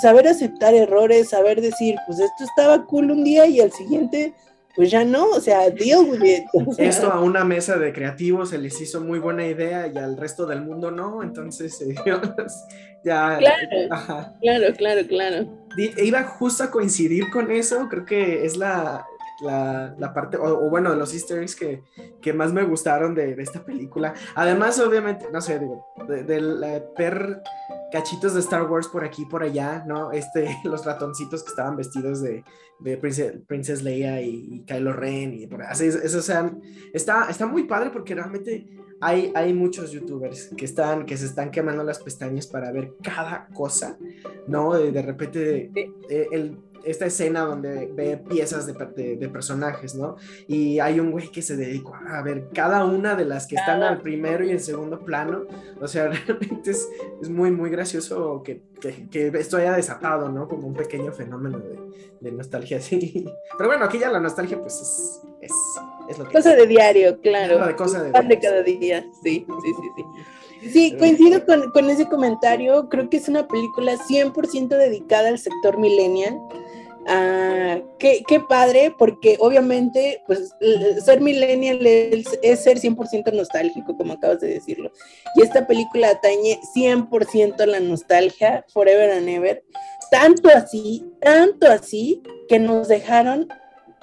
saber 0.00 0.28
aceptar 0.28 0.74
errores, 0.74 1.30
saber 1.30 1.60
decir, 1.60 1.96
pues 2.06 2.18
esto 2.18 2.44
estaba 2.44 2.84
cool 2.86 3.10
un 3.10 3.24
día 3.24 3.46
y 3.46 3.60
al 3.60 3.72
siguiente, 3.72 4.34
pues 4.76 4.90
ya 4.90 5.04
no, 5.04 5.30
o 5.30 5.40
sea, 5.40 5.70
deal 5.70 6.04
with 6.08 6.22
it. 6.22 6.44
Esto 6.78 7.12
a 7.12 7.20
una 7.20 7.44
mesa 7.44 7.76
de 7.76 7.92
creativos 7.92 8.50
se 8.50 8.58
les 8.58 8.80
hizo 8.80 9.00
muy 9.00 9.18
buena 9.18 9.46
idea 9.46 9.86
y 9.86 9.98
al 9.98 10.16
resto 10.16 10.46
del 10.46 10.62
mundo 10.62 10.90
no, 10.90 11.22
entonces 11.22 11.80
eh, 11.82 11.94
ya. 13.04 13.38
Claro, 13.38 14.36
claro, 14.40 14.74
claro, 14.76 15.06
claro. 15.08 15.68
Iba 15.76 16.24
justo 16.24 16.64
a 16.64 16.70
coincidir 16.70 17.30
con 17.30 17.50
eso, 17.50 17.88
creo 17.88 18.04
que 18.04 18.44
es 18.44 18.56
la, 18.56 19.06
la, 19.40 19.94
la 19.98 20.12
parte, 20.12 20.36
o, 20.36 20.68
bueno, 20.68 20.90
de 20.90 20.96
los 20.96 21.12
easter 21.14 21.38
eggs 21.38 21.54
que, 21.54 21.82
que 22.20 22.32
más 22.32 22.52
me 22.52 22.64
gustaron 22.64 23.14
de, 23.14 23.34
de, 23.34 23.42
esta 23.42 23.64
película. 23.64 24.14
Además, 24.34 24.78
obviamente, 24.80 25.26
no 25.32 25.40
sé, 25.40 25.58
digo, 25.58 25.86
de, 26.08 26.24
de, 26.24 26.82
ver 26.96 27.42
cachitos 27.90 28.34
de 28.34 28.40
Star 28.40 28.70
Wars 28.70 28.88
por 28.88 29.04
aquí 29.04 29.24
por 29.24 29.42
allá, 29.42 29.84
¿no? 29.86 30.12
Este, 30.12 30.48
los 30.64 30.84
ratoncitos 30.84 31.42
que 31.42 31.50
estaban 31.50 31.76
vestidos 31.76 32.20
de, 32.22 32.44
de 32.80 32.96
Princess, 32.96 33.82
Leia 33.82 34.20
y, 34.22 34.64
Kylo 34.66 34.92
Ren 34.92 35.34
y 35.34 35.46
por 35.46 35.62
así, 35.62 35.86
eso, 35.86 36.18
o 36.18 36.22
sea, 36.22 36.52
está, 36.92 37.28
está 37.30 37.46
muy 37.46 37.64
padre 37.64 37.90
porque 37.90 38.14
realmente 38.14 38.68
hay, 39.00 39.32
hay 39.34 39.54
muchos 39.54 39.92
youtubers 39.92 40.50
que 40.56 40.64
están, 40.64 41.06
que 41.06 41.16
se 41.16 41.26
están 41.26 41.50
quemando 41.50 41.84
las 41.84 42.00
pestañas 42.00 42.46
para 42.46 42.72
ver 42.72 42.94
cada 43.02 43.48
cosa, 43.54 43.96
¿no? 44.46 44.74
De, 44.74 44.90
de 44.90 45.02
repente, 45.02 45.70
el 46.08 46.58
esta 46.84 47.06
escena 47.06 47.40
donde 47.40 47.90
ve 47.92 48.16
piezas 48.16 48.66
de, 48.66 49.16
de, 49.16 49.28
personajes, 49.28 49.94
¿no? 49.94 50.16
Y 50.46 50.78
hay 50.78 51.00
un 51.00 51.10
güey 51.10 51.30
que 51.30 51.42
se 51.42 51.56
dedicó 51.56 51.94
a 51.94 52.22
ver 52.22 52.48
cada 52.54 52.84
una 52.84 53.14
de 53.14 53.24
las 53.24 53.46
que 53.46 53.56
están 53.56 53.82
al 53.82 54.00
primero 54.00 54.44
y 54.44 54.50
el 54.50 54.60
segundo 54.60 55.00
plano. 55.00 55.44
O 55.80 55.88
sea, 55.88 56.08
realmente 56.26 56.70
es, 56.70 56.88
es 57.20 57.28
muy, 57.28 57.50
muy 57.50 57.70
gracioso 57.70 58.42
que, 58.42 58.62
que, 58.80 59.08
que, 59.08 59.28
esto 59.38 59.56
haya 59.56 59.72
desatado, 59.72 60.28
¿no? 60.28 60.48
Como 60.48 60.66
un 60.66 60.74
pequeño 60.74 61.12
fenómeno 61.12 61.58
de, 61.58 61.78
de 62.20 62.32
nostalgia, 62.32 62.80
sí. 62.80 63.26
Pero 63.56 63.68
bueno, 63.68 63.84
aquí 63.84 63.98
ya 63.98 64.10
la 64.10 64.20
nostalgia, 64.20 64.60
pues 64.60 64.74
es, 64.74 65.20
es, 65.40 65.52
es 66.08 66.18
lo 66.18 66.26
que... 66.26 66.32
Cosa 66.32 66.54
de 66.54 66.66
diario, 66.66 67.20
claro. 67.20 67.66
de 67.66 67.76
cosa 67.76 68.02
de, 68.02 68.10
de 68.10 68.40
cada 68.40 68.62
día, 68.62 69.04
sí, 69.22 69.46
sí, 69.46 69.72
sí, 69.74 69.88
sí. 69.96 70.04
Sí, 70.72 70.96
coincido 70.98 71.44
con, 71.46 71.70
con, 71.70 71.88
ese 71.88 72.06
comentario. 72.06 72.88
Creo 72.88 73.08
que 73.08 73.18
es 73.18 73.28
una 73.28 73.46
película 73.46 73.96
100% 73.96 74.68
dedicada 74.68 75.28
al 75.28 75.38
sector 75.38 75.78
millennial. 75.78 76.38
Ah, 77.10 77.80
qué, 77.98 78.22
padre, 78.50 78.94
porque 78.98 79.38
obviamente, 79.40 80.22
pues, 80.26 80.54
ser 81.02 81.22
millennial 81.22 81.86
es, 81.86 82.60
ser 82.60 82.78
100% 82.78 83.32
nostálgico, 83.32 83.96
como 83.96 84.12
acabas 84.12 84.40
de 84.40 84.48
decirlo. 84.48 84.92
Y 85.34 85.42
esta 85.42 85.66
película 85.66 86.10
atañe 86.10 86.60
100% 86.76 87.64
la 87.64 87.80
nostalgia, 87.80 88.66
forever 88.68 89.10
and 89.10 89.26
ever. 89.26 89.64
Tanto 90.10 90.50
así, 90.50 91.02
tanto 91.22 91.66
así, 91.66 92.22
que 92.46 92.58
nos 92.58 92.88
dejaron 92.88 93.48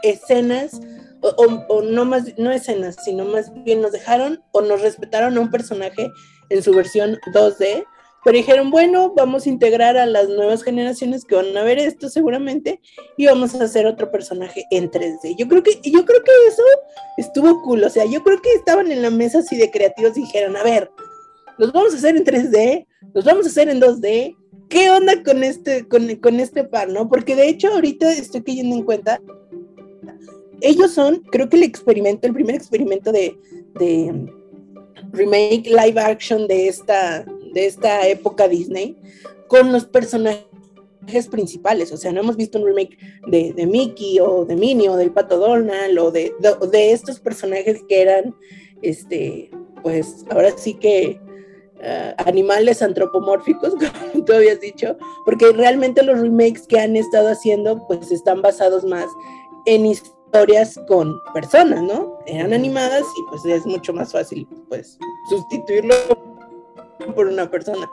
escenas, 0.02 0.82
o, 1.22 1.30
o 1.70 1.82
no, 1.84 2.06
más, 2.06 2.36
no 2.40 2.52
escenas, 2.52 2.96
sino 3.06 3.24
más 3.26 3.54
bien 3.64 3.82
nos 3.82 3.92
dejaron 3.92 4.44
o 4.52 4.62
nos 4.62 4.82
respetaron 4.82 5.38
a 5.38 5.42
un 5.42 5.52
personaje 5.52 6.10
en 6.50 6.64
su 6.64 6.74
versión 6.74 7.20
2D 7.36 7.86
pero 8.26 8.38
dijeron, 8.38 8.72
bueno, 8.72 9.14
vamos 9.16 9.46
a 9.46 9.50
integrar 9.50 9.98
a 9.98 10.08
las 10.08 10.28
nuevas 10.28 10.64
generaciones 10.64 11.26
que 11.26 11.36
van 11.36 11.56
a 11.56 11.62
ver 11.62 11.78
esto 11.78 12.10
seguramente 12.10 12.82
y 13.18 13.28
vamos 13.28 13.54
a 13.54 13.66
hacer 13.66 13.86
otro 13.86 14.10
personaje 14.10 14.66
en 14.72 14.90
3D. 14.90 15.36
Yo 15.38 15.48
creo 15.48 15.62
que, 15.62 15.80
yo 15.84 16.04
creo 16.04 16.24
que 16.24 16.32
eso 16.48 16.64
estuvo 17.18 17.62
cool. 17.62 17.84
O 17.84 17.90
sea, 17.92 18.04
yo 18.06 18.24
creo 18.24 18.42
que 18.42 18.52
estaban 18.54 18.92
en 18.92 19.04
la 19.04 19.12
mesa 19.12 19.40
así 19.40 19.56
de 19.56 19.70
creativos 19.70 20.18
y 20.18 20.22
dijeron, 20.22 20.58
a 20.58 20.64
ver, 20.64 20.90
los 21.60 21.72
vamos 21.72 21.94
a 21.94 21.98
hacer 21.98 22.18
en 22.18 22.26
3D, 22.26 22.88
los 23.14 23.26
vamos 23.26 23.46
a 23.46 23.50
hacer 23.50 23.70
en 23.70 23.80
2D. 23.80 24.36
¿Qué 24.70 24.90
onda 24.90 25.22
con 25.22 25.44
este, 25.44 25.88
con, 25.88 26.40
este 26.40 26.64
par, 26.64 26.90
no? 26.90 27.08
Porque 27.08 27.36
de 27.36 27.48
hecho 27.48 27.68
ahorita 27.74 28.12
estoy 28.12 28.42
cayendo 28.42 28.76
en 28.76 28.86
cuenta, 28.86 29.22
ellos 30.62 30.92
son, 30.92 31.20
creo 31.32 31.48
que 31.48 31.58
el 31.58 31.64
experimento, 31.64 32.26
el 32.26 32.34
primer 32.34 32.56
experimento 32.56 33.12
de, 33.12 33.38
de 33.80 34.34
remake 35.12 35.68
live 35.68 36.02
action 36.02 36.48
de 36.48 36.70
esta, 36.70 37.24
de 37.56 37.66
esta 37.66 38.06
época 38.06 38.48
Disney 38.48 38.98
con 39.48 39.72
los 39.72 39.86
personajes 39.86 40.46
principales. 41.32 41.92
O 41.92 41.98
sea, 41.98 42.12
no 42.12 42.20
hemos 42.20 42.36
visto 42.36 42.60
un 42.60 42.66
remake 42.66 42.98
de, 43.28 43.66
Mickey 43.66 44.20
o 44.20 44.46
de 44.46 44.56
Minnie 44.56 44.90
o 44.90 44.98
del 44.98 45.12
Pato 45.12 45.40
Donald 45.40 45.98
o 45.98 46.12
de, 46.12 46.34
de, 46.72 46.92
estos 46.92 47.20
personajes 47.20 47.82
que 47.88 48.02
eran, 48.02 48.36
este, 48.82 49.50
pues 49.82 50.26
ahora 50.30 50.52
sí 50.58 50.74
que 50.74 51.20
ah, 51.82 52.14
animales 52.26 52.82
antropomórficos, 52.82 53.74
como 54.12 54.26
tú 54.26 54.34
habías 54.34 54.60
dicho, 54.60 54.98
porque 55.26 55.52
realmente 55.54 56.04
los 56.04 56.20
remakes 56.20 56.68
que 56.68 56.80
han 56.80 56.98
estado 56.98 57.30
haciendo, 57.30 57.88
pues 57.88 58.12
están 58.12 58.42
basados 58.42 58.84
más 58.84 59.08
en 59.66 59.86
historias 59.86 60.78
con 60.90 61.18
personas, 61.34 61.82
¿no? 61.82 62.20
Eran 62.26 62.52
animadas 62.52 63.04
y 63.18 63.30
pues 63.30 63.46
es 63.46 63.66
mucho 63.66 63.94
más 63.94 64.12
fácil, 64.12 64.46
pues, 64.68 64.98
sustituirlo 65.30 66.25
por 67.14 67.28
una 67.28 67.50
persona. 67.50 67.90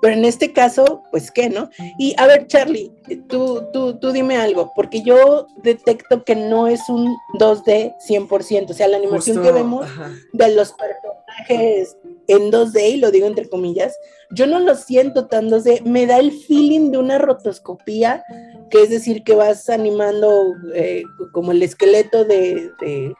Pero 0.00 0.14
en 0.14 0.24
este 0.24 0.52
caso, 0.52 1.02
pues 1.10 1.30
qué, 1.30 1.50
¿no? 1.50 1.70
Y 1.98 2.14
a 2.18 2.26
ver, 2.26 2.46
Charlie, 2.46 2.92
tú, 3.28 3.64
tú, 3.72 3.98
tú 3.98 4.12
dime 4.12 4.36
algo, 4.36 4.72
porque 4.74 5.02
yo 5.02 5.48
detecto 5.62 6.22
que 6.24 6.36
no 6.36 6.68
es 6.68 6.88
un 6.88 7.16
2D 7.40 7.96
100%, 8.08 8.70
o 8.70 8.74
sea, 8.74 8.86
la 8.86 8.96
animación 8.96 9.42
que 9.42 9.50
vemos 9.50 9.86
de 10.32 10.54
los 10.54 10.72
personajes 10.72 11.96
en 12.28 12.52
2D, 12.52 12.92
y 12.92 12.96
lo 12.98 13.10
digo 13.10 13.26
entre 13.26 13.48
comillas, 13.48 13.98
yo 14.30 14.46
no 14.46 14.60
lo 14.60 14.76
siento 14.76 15.26
tan 15.26 15.48
2D, 15.48 15.82
me 15.82 16.06
da 16.06 16.18
el 16.18 16.30
feeling 16.30 16.92
de 16.92 16.98
una 16.98 17.18
rotoscopía, 17.18 18.22
que 18.70 18.82
es 18.82 18.90
decir, 18.90 19.24
que 19.24 19.34
vas 19.34 19.68
animando 19.68 20.54
eh, 20.74 21.02
como 21.32 21.50
el 21.50 21.62
esqueleto 21.62 22.24
de, 22.24 22.70
de, 22.80 23.14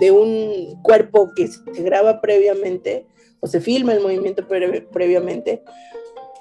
de 0.00 0.10
un 0.10 0.80
cuerpo 0.82 1.30
que 1.36 1.46
se 1.46 1.82
graba 1.82 2.20
previamente 2.20 3.06
o 3.40 3.46
se 3.46 3.60
filma 3.60 3.92
el 3.92 4.00
movimiento 4.00 4.46
previamente, 4.46 5.62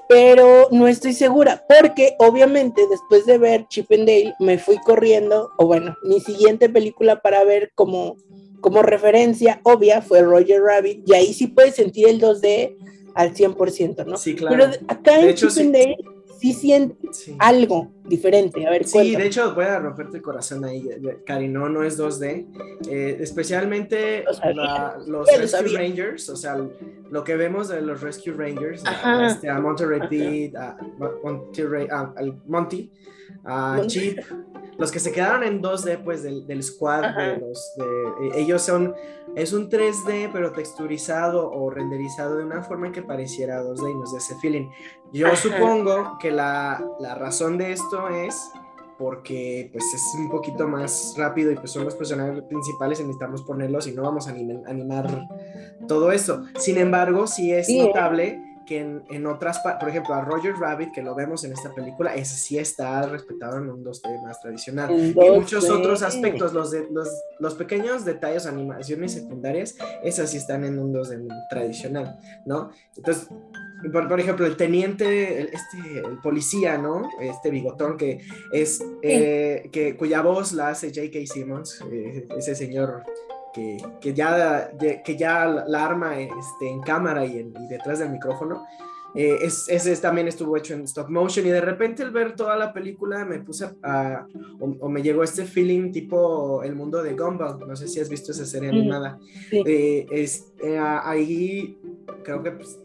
pero 0.08 0.68
no 0.72 0.88
estoy 0.88 1.13
segura, 1.13 1.65
porque 1.68 2.15
obviamente 2.20 2.82
después 2.89 3.25
de 3.25 3.38
ver 3.38 3.68
Chip 3.68 3.91
and 3.91 4.08
Dale 4.08 4.34
me 4.39 4.58
fui 4.58 4.77
corriendo, 4.79 5.51
o 5.58 5.68
bueno, 5.68 5.96
mi 6.03 6.20
siguiente 6.20 6.68
película 6.68 7.22
para 7.22 7.44
ver 7.44 7.72
como, 7.75 8.18
como 8.60 8.82
referencia 8.82 9.62
obvia 9.63 10.01
fue 10.01 10.22
Roger 10.22 10.62
Rabbit, 10.62 11.08
y 11.08 11.13
ahí 11.13 11.34
sí 11.34 11.48
puedes 11.48 11.75
sentir 11.75 12.08
el 12.08 12.20
2D 12.20 12.75
al 13.13 13.34
100%, 13.34 14.06
¿no? 14.06 14.18
Sí, 14.18 14.36
claro. 14.36 14.56
Pero 14.56 14.86
acá 14.88 15.20
en 15.20 15.36
Chip 15.36 15.50
and 15.58 15.74
Dale 15.74 15.98
sí 16.39 16.53
siente 16.53 16.96
algo 17.38 17.91
diferente. 18.05 18.65
A 18.65 18.72
ver, 18.72 18.88
Sí, 18.88 19.15
de 19.15 19.27
hecho, 19.27 19.53
voy 19.53 19.65
a 19.65 19.79
romperte 19.79 20.17
el 20.17 20.24
corazón 20.24 20.65
ahí, 20.65 20.88
Cari, 21.25 21.48
no, 21.48 21.69
no 21.69 21.84
es 21.84 22.00
2D. 22.00 22.48
Eh, 22.89 23.17
especialmente 23.19 24.24
los 25.08 25.27
Rescue 25.27 25.77
Rangers, 25.77 26.29
o 26.29 26.36
sea, 26.36 26.58
lo 27.10 27.24
que 27.24 27.36
vemos 27.36 27.67
de 27.67 27.81
los 27.81 28.01
Rescue 28.01 28.34
Rangers, 28.34 28.84
este, 29.27 29.50
a 29.50 29.60
Monterey 29.60 30.01
Pete, 30.10 30.58
a, 30.58 30.77
Monty, 32.48 32.91
a 33.46 33.81
Chip, 33.88 34.19
los 34.79 34.91
que 34.91 35.00
se 35.00 35.12
quedaron 35.12 35.43
en 35.43 35.62
2D, 35.62 36.03
pues 36.03 36.24
del, 36.24 36.48
del 36.48 36.63
squad, 36.63 37.01
de 37.15 37.38
los, 37.38 37.75
de, 37.75 37.83
eh, 37.83 38.31
ellos 38.38 38.62
son, 38.62 38.95
es 39.36 39.51
un 39.51 39.69
3D, 39.69 40.29
pero 40.31 40.53
texturizado 40.53 41.51
o 41.51 41.69
renderizado 41.69 42.38
de 42.38 42.45
una 42.45 42.63
forma 42.63 42.91
que 42.93 43.01
pareciera 43.01 43.62
2D 43.62 43.91
y 43.91 43.93
nos 43.95 44.13
da 44.13 44.19
ese 44.19 44.36
feeling. 44.39 44.69
Yo 45.12 45.36
supongo 45.36 46.17
que 46.19 46.31
la, 46.31 46.81
la, 47.00 47.13
razón 47.15 47.57
de 47.57 47.74
esto 47.74 48.07
es 48.07 48.51
porque 48.98 49.69
pues 49.71 49.93
es 49.93 50.01
un 50.17 50.29
poquito 50.29 50.67
más 50.67 51.13
rápido 51.17 51.51
y 51.51 51.55
pues 51.55 51.71
son 51.71 51.83
los 51.83 51.95
personajes 51.95 52.41
principales 52.43 53.00
y 53.00 53.03
necesitamos 53.03 53.43
ponerlos 53.43 53.86
y 53.88 53.91
no 53.91 54.03
vamos 54.03 54.27
a 54.27 54.31
animar 54.31 55.27
todo 55.89 56.12
eso. 56.13 56.45
Sin 56.57 56.77
embargo, 56.77 57.27
sí 57.27 57.51
es 57.51 57.69
notable 57.69 58.41
que 58.69 58.77
en, 59.09 59.25
otras, 59.25 59.59
por 59.79 59.89
ejemplo, 59.89 60.13
a 60.13 60.21
Roger 60.21 60.53
Rabbit, 60.53 60.91
que 60.93 61.01
lo 61.01 61.15
vemos 61.15 61.43
en 61.43 61.53
esta 61.53 61.73
película, 61.73 62.13
ese 62.13 62.35
sí 62.35 62.59
está 62.59 63.01
respetado 63.01 63.57
en 63.57 63.67
un 63.67 63.83
2D 63.83 64.21
más 64.21 64.39
tradicional. 64.39 64.91
y 64.91 65.11
muchos 65.15 65.67
otros 65.71 66.03
aspectos, 66.03 66.53
los, 66.53 66.69
de, 66.69 66.88
los, 66.91 67.09
los, 67.39 67.55
pequeños 67.55 68.05
detalles, 68.05 68.45
animaciones 68.45 69.13
secundarias, 69.13 69.75
esas 70.03 70.29
sí 70.29 70.38
están 70.38 70.63
en 70.65 70.77
un 70.77 70.93
2D 70.93 71.27
tradicional, 71.49 72.19
¿no? 72.45 72.69
Entonces, 72.95 73.27
por, 73.91 74.19
ejemplo, 74.19 74.45
el 74.45 74.55
teniente, 74.55 75.41
el, 75.41 75.47
este, 75.47 76.07
el 76.07 76.19
policía, 76.21 76.77
¿no? 76.77 77.09
Este 77.19 77.49
bigotón 77.49 77.97
que 77.97 78.19
es, 78.53 78.83
eh, 79.01 79.67
que, 79.71 79.97
cuya 79.97 80.21
voz 80.21 80.53
la 80.53 80.69
hace 80.69 80.89
J.K. 80.93 81.25
Simmons, 81.25 81.83
eh, 81.91 82.27
ese 82.38 82.53
señor 82.53 83.01
que, 83.53 83.77
que, 84.00 84.13
ya, 84.13 84.72
que 85.03 85.18
ya 85.18 85.46
la 85.46 85.86
arma 85.86 86.20
este, 86.20 86.70
en 86.70 86.82
cámara 86.82 87.25
y, 87.25 87.38
y 87.39 87.68
detrás 87.68 88.00
del 88.00 88.10
micrófono. 88.10 88.65
Eh, 89.15 89.39
ese 89.41 89.98
también 89.98 90.27
estuvo 90.27 90.56
hecho 90.56 90.75
en 90.75 90.82
stop 90.84 91.10
motion 91.10 91.46
y 91.48 91.50
de 91.50 91.62
repente 91.62 92.03
al 92.03 92.12
ver 92.12 92.36
toda 92.36 92.56
la 92.56 92.72
película 92.72 93.25
me 93.25 93.39
puse 93.39 93.68
a, 93.82 94.27
o, 94.60 94.88
me 94.88 95.01
llegó 95.01 95.24
este 95.24 95.46
feeling 95.46 95.91
tipo 95.91 96.62
el 96.62 96.75
mundo 96.75 97.01
de 97.01 97.13
Gumball, 97.13 97.58
no 97.68 97.75
sé 97.75 97.88
si 97.88 98.00
has 98.00 98.08
visto 98.08 98.32
esa 98.32 98.46
serie 98.46 98.70
animada. 98.70 99.18
es, 99.51 100.53
ahí 101.03 101.79
creo 102.24 102.44
que 102.44 102.51
pues, 102.51 102.79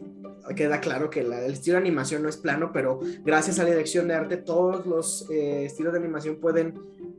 queda 0.55 0.79
claro 0.79 1.09
que 1.09 1.21
el 1.21 1.31
estilo 1.33 1.75
de 1.75 1.81
animación 1.81 2.23
no 2.23 2.29
es 2.29 2.37
plano, 2.37 2.71
pero 2.73 2.99
gracias 3.23 3.59
a 3.59 3.63
la 3.63 3.69
dirección 3.69 4.07
de 4.07 4.15
arte 4.15 4.37
todos 4.37 4.85
los 4.85 5.29
eh, 5.29 5.65
estilos 5.65 5.93
de 5.93 5.99
animación 5.99 6.37
pueden 6.37 6.73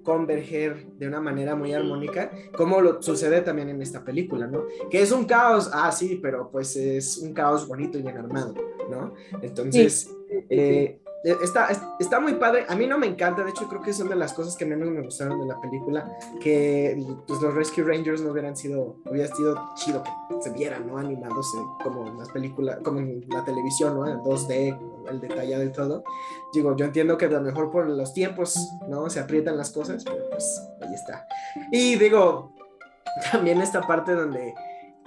converger 0.06 0.86
de 0.98 1.08
una 1.08 1.20
manera 1.20 1.56
muy 1.56 1.74
armónica, 1.74 2.30
como 2.56 2.80
lo 2.80 3.02
sucede 3.02 3.40
también 3.40 3.70
en 3.70 3.82
esta 3.82 4.04
película, 4.04 4.46
¿no? 4.46 4.66
Que 4.88 5.02
es 5.02 5.10
un 5.10 5.24
caos, 5.24 5.68
ah, 5.72 5.90
sí, 5.90 6.20
pero 6.22 6.48
pues 6.48 6.76
es 6.76 7.18
un 7.18 7.34
caos 7.34 7.66
bonito 7.66 7.98
y 7.98 8.02
bien 8.02 8.16
armado, 8.16 8.54
¿no? 8.88 9.12
Entonces, 9.42 10.08
eh, 10.30 10.46
eh, 10.48 11.00
está, 11.26 11.68
está 11.98 12.20
muy 12.20 12.34
padre. 12.34 12.66
A 12.68 12.76
mí 12.76 12.86
no 12.86 12.98
me 12.98 13.06
encanta, 13.06 13.42
de 13.42 13.50
hecho 13.50 13.68
creo 13.68 13.82
que 13.82 13.92
son 13.92 14.08
de 14.08 14.14
las 14.14 14.32
cosas 14.32 14.56
que 14.56 14.64
menos 14.64 14.88
me 14.90 15.02
gustaron 15.02 15.40
de 15.40 15.46
la 15.46 15.60
película, 15.60 16.16
que 16.40 17.04
pues, 17.26 17.40
los 17.42 17.54
Rescue 17.54 17.84
Rangers 17.84 18.20
no 18.20 18.30
hubieran 18.30 18.56
sido, 18.56 18.96
hubiera 19.04 19.34
sido 19.34 19.70
chido 19.74 20.02
que 20.02 20.10
se 20.40 20.50
vieran, 20.50 20.86
¿no? 20.86 20.98
Animándose 20.98 21.58
como 21.82 22.06
en 22.06 22.18
las 22.18 22.28
películas, 22.30 22.78
como 22.84 23.00
en 23.00 23.26
la 23.28 23.44
televisión, 23.44 23.94
¿no? 23.94 24.06
En 24.06 24.18
2D, 24.18 24.78
el 25.10 25.20
detallado 25.20 25.64
y 25.64 25.72
todo. 25.72 26.04
Digo, 26.52 26.76
yo 26.76 26.84
entiendo 26.84 27.18
que 27.18 27.26
a 27.26 27.30
lo 27.30 27.40
mejor 27.40 27.70
por 27.70 27.86
los 27.88 28.12
tiempos, 28.12 28.56
¿no? 28.88 29.10
Se 29.10 29.18
aprietan 29.18 29.56
las 29.56 29.70
cosas, 29.70 30.04
pero 30.04 30.28
pues 30.30 30.62
ahí 30.80 30.94
está. 30.94 31.26
Y 31.72 31.96
digo, 31.96 32.52
también 33.32 33.60
esta 33.60 33.82
parte 33.82 34.12
donde 34.12 34.54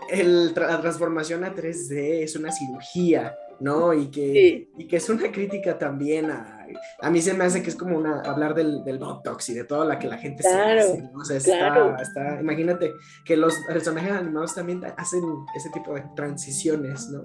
el, 0.10 0.54
la 0.54 0.82
transformación 0.82 1.44
a 1.44 1.54
3D 1.54 2.24
es 2.24 2.36
una 2.36 2.52
cirugía, 2.52 3.36
¿no? 3.60 3.94
Y 3.94 4.08
que, 4.08 4.70
y 4.78 4.88
que 4.88 4.98
es 4.98 5.10
una 5.10 5.32
crítica 5.32 5.78
también 5.78 6.32
a, 6.32 6.60
a 7.02 7.10
mí 7.10 7.22
se 7.22 7.34
me 7.34 7.46
hace 7.46 7.62
que 7.62 7.70
es 7.70 7.76
como 7.76 7.98
una, 7.98 8.22
hablar 8.22 8.54
del, 8.54 8.84
del 8.84 9.00
Botox 9.00 9.50
y 9.50 9.54
de 9.54 9.64
todo 9.64 9.86
la 9.86 10.00
que 10.00 10.08
la 10.08 10.18
gente 10.18 10.44
se 10.44 10.50
hace, 10.50 11.10
O 11.16 11.24
sea, 11.24 11.38
está, 11.38 12.40
imagínate 12.40 12.94
que 13.26 13.38
los 13.38 13.56
personajes 13.68 14.12
animados 14.12 14.56
también 14.56 14.84
hacen 14.98 15.24
ese 15.56 15.70
tipo 15.70 15.94
de 15.94 16.04
transiciones, 16.16 17.10
¿no? 17.10 17.22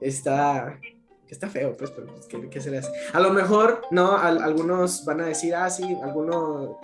Está, 0.00 0.78
está 1.28 1.48
feo, 1.48 1.76
pues, 1.76 1.90
pero 1.90 2.06
pues, 2.06 2.26
¿qué, 2.26 2.48
¿qué, 2.48 2.60
se 2.60 2.70
le 2.70 2.78
hace? 2.78 2.90
A 3.12 3.20
lo 3.20 3.30
mejor, 3.30 3.82
¿no? 3.90 4.16
algunos 4.16 5.04
van 5.04 5.20
a 5.20 5.26
decir, 5.26 5.54
ah, 5.54 5.70
sí, 5.70 5.96
algunos 6.02 6.76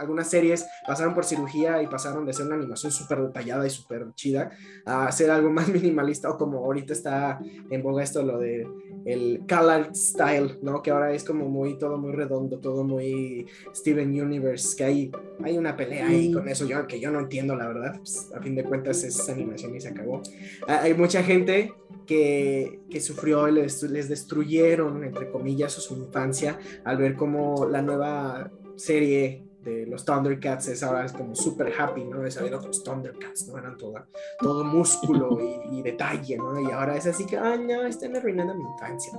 algunas 0.00 0.28
series 0.28 0.66
pasaron 0.86 1.14
por 1.14 1.24
cirugía 1.24 1.82
y 1.82 1.86
pasaron 1.86 2.24
de 2.24 2.32
ser 2.32 2.46
una 2.46 2.56
animación 2.56 2.90
súper 2.90 3.20
detallada 3.20 3.66
y 3.66 3.70
súper 3.70 4.06
chida 4.14 4.50
a 4.86 5.12
ser 5.12 5.30
algo 5.30 5.50
más 5.50 5.68
minimalista 5.72 6.30
o 6.30 6.38
como 6.38 6.58
ahorita 6.58 6.92
está 6.92 7.38
en 7.70 7.82
boga 7.82 8.02
esto 8.02 8.22
lo 8.22 8.38
de 8.38 8.66
el 9.04 9.42
color 9.48 9.94
style, 9.94 10.58
¿no? 10.62 10.82
Que 10.82 10.90
ahora 10.90 11.12
es 11.12 11.24
como 11.24 11.48
muy, 11.48 11.78
todo 11.78 11.96
muy 11.98 12.12
redondo, 12.12 12.58
todo 12.58 12.84
muy 12.84 13.46
Steven 13.74 14.08
Universe, 14.20 14.76
que 14.76 14.84
hay, 14.84 15.12
hay 15.42 15.56
una 15.56 15.76
pelea 15.76 16.08
ahí 16.08 16.32
con 16.32 16.48
eso, 16.48 16.66
yo, 16.66 16.86
que 16.86 17.00
yo 17.00 17.10
no 17.10 17.20
entiendo 17.20 17.56
la 17.56 17.66
verdad, 17.66 17.96
pues, 17.96 18.30
a 18.34 18.40
fin 18.40 18.54
de 18.54 18.64
cuentas 18.64 19.02
es 19.04 19.28
animación 19.28 19.74
y 19.74 19.80
se 19.80 19.88
acabó. 19.88 20.22
Hay 20.66 20.94
mucha 20.94 21.22
gente 21.22 21.72
que, 22.06 22.80
que, 22.90 23.00
sufrió 23.00 23.48
y 23.48 23.52
les, 23.52 23.82
les, 23.84 24.08
destruyeron, 24.08 25.04
entre 25.04 25.30
comillas, 25.30 25.72
su 25.72 25.96
infancia 25.96 26.58
al 26.84 26.98
ver 26.98 27.16
como 27.16 27.66
la 27.68 27.82
nueva 27.82 28.50
serie 28.76 29.44
de 29.62 29.86
los 29.86 30.04
Thundercats 30.04 30.68
es 30.68 30.82
ahora 30.82 31.04
es 31.04 31.12
como 31.12 31.34
super 31.34 31.72
happy, 31.78 32.04
¿no? 32.04 32.20
De 32.20 32.30
saber 32.30 32.54
otros 32.54 32.82
Thundercats, 32.82 33.46
¿no? 33.48 33.58
Eran 33.58 33.76
todo, 33.76 33.94
todo 34.40 34.64
músculo 34.64 35.38
y, 35.70 35.82
detalle, 35.82 36.36
¿no? 36.36 36.60
Y 36.60 36.70
ahora 36.70 36.96
es 36.96 37.06
así 37.06 37.26
que, 37.26 37.36
ay, 37.36 37.58
no, 37.58 37.84
están 37.84 38.16
arruinando 38.16 38.54
mi 38.54 38.64
infancia. 38.64 39.12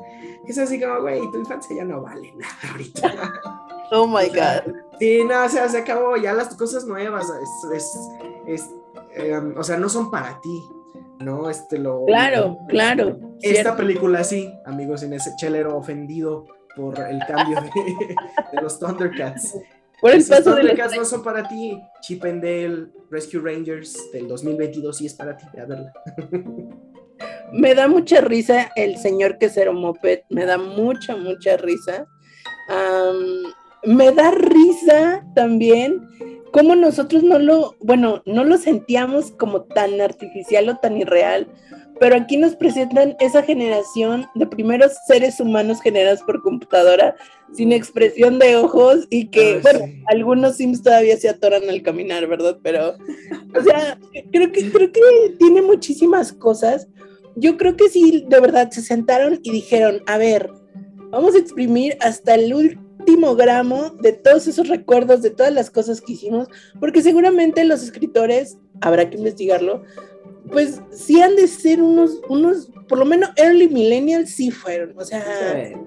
Es 0.48 0.58
así 0.58 0.80
como, 0.80 1.02
güey, 1.02 1.20
tu 1.32 1.38
infancia 1.38 1.76
ya 1.76 1.86
no 1.86 2.02
vale 2.02 2.34
nada 2.36 2.54
ahorita. 2.72 3.42
Oh 3.92 4.08
my 4.08 4.30
God. 4.30 4.74
Sí, 5.00 5.24
no, 5.24 5.46
o 5.46 5.50
sea, 5.50 5.68
se 5.70 5.80
acabó, 5.80 6.18
ya 6.18 6.34
las 6.34 6.56
cosas 6.56 6.86
nuevas, 6.86 7.32
es, 7.74 7.92
es, 8.48 8.70
em, 9.14 9.58
o 9.58 9.64
sea, 9.64 9.78
no 9.78 9.90
son 9.90 10.10
para 10.10 10.40
ti, 10.42 10.64
¿no? 11.20 11.50
Este 11.50 11.78
lo. 11.78 12.06
Claro, 12.06 12.58
claro. 12.68 13.20
Esta 13.42 13.76
película 13.76 14.24
sí, 14.24 14.52
amigos, 14.66 15.04
en 15.04 15.14
ese 15.14 15.36
chelero 15.36 15.78
ofendido 15.78 16.46
por 16.76 17.00
el 17.00 17.20
cambio 17.28 17.62
de, 17.62 17.70
de 18.54 18.62
los 18.62 18.80
Thundercats. 18.80 19.58
Por 20.02 20.12
el 20.12 20.26
paso 20.26 20.56
de 20.56 20.64
las 20.64 20.96
no 20.96 21.06
son 21.06 21.24
para 21.24 21.48
ti. 21.48 21.80
Chip 22.02 22.26
and 22.26 22.44
Dale, 22.44 22.88
Rescue 23.12 23.40
Rangers 23.40 24.12
del 24.12 24.28
2022 24.28 24.98
sí 24.98 25.06
es 25.06 25.14
para 25.14 25.38
ti. 25.38 25.46
A 25.60 25.66
verla. 25.66 25.94
Me 27.54 27.76
da 27.76 27.88
mucha 27.88 28.22
risa 28.22 28.72
el 28.76 28.98
señor 28.98 29.38
que 29.38 29.52
un 29.70 29.82
moped. 29.82 30.22
Me 30.30 30.46
da 30.46 30.58
mucha, 30.58 31.16
mucha 31.16 31.58
risa. 31.58 32.08
me 33.84 34.12
da 34.12 34.32
risa 34.32 35.24
también 35.36 36.08
cómo 36.52 36.76
nosotros 36.76 37.24
no 37.24 37.40
lo, 37.40 37.76
bueno, 37.80 38.22
no 38.26 38.44
lo 38.44 38.58
sentíamos 38.58 39.32
como 39.32 39.64
tan 39.64 40.02
artificial 40.02 40.70
o 40.70 40.78
tan 40.78 40.98
irreal 40.98 41.48
pero 42.02 42.16
aquí 42.16 42.36
nos 42.36 42.56
presentan 42.56 43.16
esa 43.20 43.44
generación 43.44 44.26
de 44.34 44.48
primeros 44.48 44.92
seres 45.06 45.40
humanos 45.40 45.84
generados 45.84 46.24
por 46.24 46.42
computadora, 46.42 47.16
sin 47.54 47.72
expresión 47.72 48.40
de 48.40 48.56
ojos 48.56 49.06
y 49.12 49.28
que, 49.28 49.60
bueno, 49.62 49.82
algunos 50.08 50.56
Sims 50.56 50.82
todavía 50.82 51.16
se 51.18 51.30
atoran 51.30 51.70
al 51.70 51.84
caminar, 51.84 52.26
¿verdad? 52.26 52.58
Pero, 52.64 52.96
o 53.56 53.64
sea, 53.64 54.00
creo 54.32 54.52
que, 54.52 54.72
creo 54.72 54.92
que 54.92 55.02
tiene 55.38 55.62
muchísimas 55.62 56.34
cosas. 56.34 56.88
Yo 57.36 57.56
creo 57.56 57.78
que 57.78 57.88
sí, 57.88 58.26
de 58.28 58.40
verdad, 58.40 58.72
se 58.72 58.82
sentaron 58.82 59.40
y 59.44 59.52
dijeron, 59.52 60.02
a 60.08 60.18
ver, 60.18 60.50
vamos 61.12 61.36
a 61.36 61.38
exprimir 61.38 61.98
hasta 62.00 62.34
el 62.34 62.52
último 62.52 63.36
gramo 63.36 63.92
de 64.02 64.14
todos 64.14 64.48
esos 64.48 64.70
recuerdos, 64.70 65.22
de 65.22 65.30
todas 65.30 65.54
las 65.54 65.70
cosas 65.70 66.02
que 66.02 66.14
hicimos, 66.14 66.48
porque 66.80 67.04
seguramente 67.04 67.64
los 67.64 67.84
escritores, 67.84 68.58
habrá 68.82 69.08
que 69.08 69.18
investigarlo, 69.18 69.84
pues 70.52 70.82
sí 70.92 71.22
han 71.22 71.36
de 71.36 71.48
ser 71.48 71.82
unos, 71.82 72.22
unos, 72.30 72.70
por 72.88 73.00
lo 73.00 73.06
menos 73.06 73.30
early 73.38 73.70
millennials 73.70 74.32
sí 74.32 74.52
fueron, 74.52 74.98
o 74.98 75.04
sea, 75.04 75.24
eh, 75.58 75.78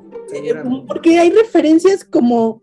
porque 0.88 1.18
hay 1.18 1.30
referencias 1.30 2.04
como 2.04 2.60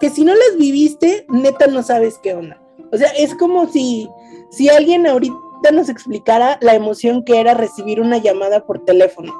que 0.00 0.10
si 0.10 0.24
no 0.24 0.34
las 0.34 0.58
viviste, 0.58 1.26
neta 1.28 1.66
no 1.66 1.82
sabes 1.82 2.18
qué 2.22 2.34
onda. 2.34 2.60
O 2.92 2.96
sea, 2.96 3.08
es 3.10 3.34
como 3.34 3.66
si, 3.68 4.08
si 4.50 4.68
alguien 4.68 5.06
ahorita 5.06 5.36
nos 5.72 5.88
explicara 5.88 6.58
la 6.60 6.74
emoción 6.74 7.24
que 7.24 7.40
era 7.40 7.54
recibir 7.54 8.00
una 8.00 8.18
llamada 8.18 8.66
por 8.66 8.84
teléfono. 8.84 9.34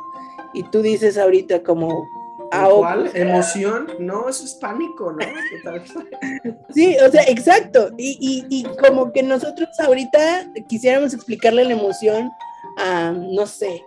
Y 0.54 0.62
tú 0.64 0.82
dices 0.82 1.18
ahorita 1.18 1.62
como, 1.62 2.08
¿Cuál? 2.50 3.10
¿Emoción? 3.14 3.88
No, 3.98 4.28
eso 4.28 4.44
es 4.44 4.54
pánico, 4.54 5.12
¿no? 5.12 5.18
sí, 6.74 6.96
o 7.06 7.10
sea, 7.10 7.22
exacto. 7.24 7.90
Y, 7.96 8.64
como 8.86 9.12
que 9.12 9.22
nosotros 9.22 9.68
ahorita 9.78 10.52
quisiéramos 10.68 11.14
explicarle 11.14 11.64
la 11.64 11.72
emoción 11.72 12.30
a, 12.78 13.12
no 13.12 13.46
sé, 13.46 13.82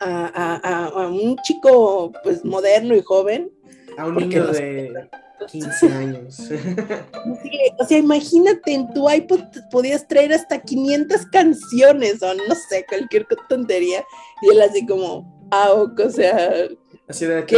a, 0.00 1.08
un 1.10 1.36
chico 1.38 2.12
pues 2.22 2.44
moderno 2.44 2.94
y 2.94 3.02
joven. 3.02 3.50
A 3.98 4.06
un 4.06 4.16
niño 4.16 4.46
de 4.46 5.08
15 5.50 5.92
años. 5.92 6.40
o 7.78 7.84
sea, 7.84 7.98
imagínate, 7.98 8.72
en 8.72 8.92
tu 8.92 9.10
iPod 9.10 9.40
podías 9.70 10.06
traer 10.06 10.32
hasta 10.32 10.60
500 10.60 11.26
canciones 11.26 12.22
o 12.22 12.34
no 12.34 12.54
sé, 12.68 12.84
cualquier 12.88 13.26
tontería. 13.48 14.04
Y 14.42 14.50
él 14.50 14.62
así 14.62 14.86
como, 14.86 15.48
ah, 15.50 15.72
o 15.72 16.10
sea, 16.10 16.68
Así 17.10 17.26
de 17.26 17.38
aquí 17.38 17.56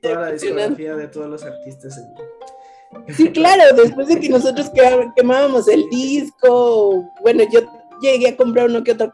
toda 0.00 0.20
la 0.22 0.32
discografía 0.32 0.96
de 0.96 1.08
todos 1.08 1.28
los 1.28 1.42
artistas. 1.42 2.00
Sí, 3.14 3.28
claro, 3.32 3.76
después 3.76 4.08
de 4.08 4.18
que 4.18 4.30
nosotros 4.30 4.70
quemábamos 5.14 5.68
el 5.68 5.90
disco, 5.90 7.04
bueno, 7.20 7.44
yo 7.52 7.60
llegué 8.00 8.28
a 8.28 8.36
comprar 8.38 8.70
uno 8.70 8.82
que 8.82 8.92
otro 8.92 9.12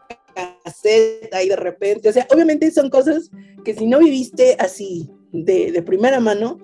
cassette 0.63 1.33
ahí 1.33 1.49
de 1.49 1.57
repente, 1.57 2.07
o 2.07 2.13
sea, 2.13 2.25
obviamente 2.31 2.71
son 2.71 2.89
cosas 2.89 3.29
que 3.65 3.73
si 3.73 3.85
no 3.85 3.99
viviste 3.99 4.55
así 4.59 5.09
de, 5.33 5.73
de 5.73 5.81
primera 5.81 6.21
mano, 6.21 6.57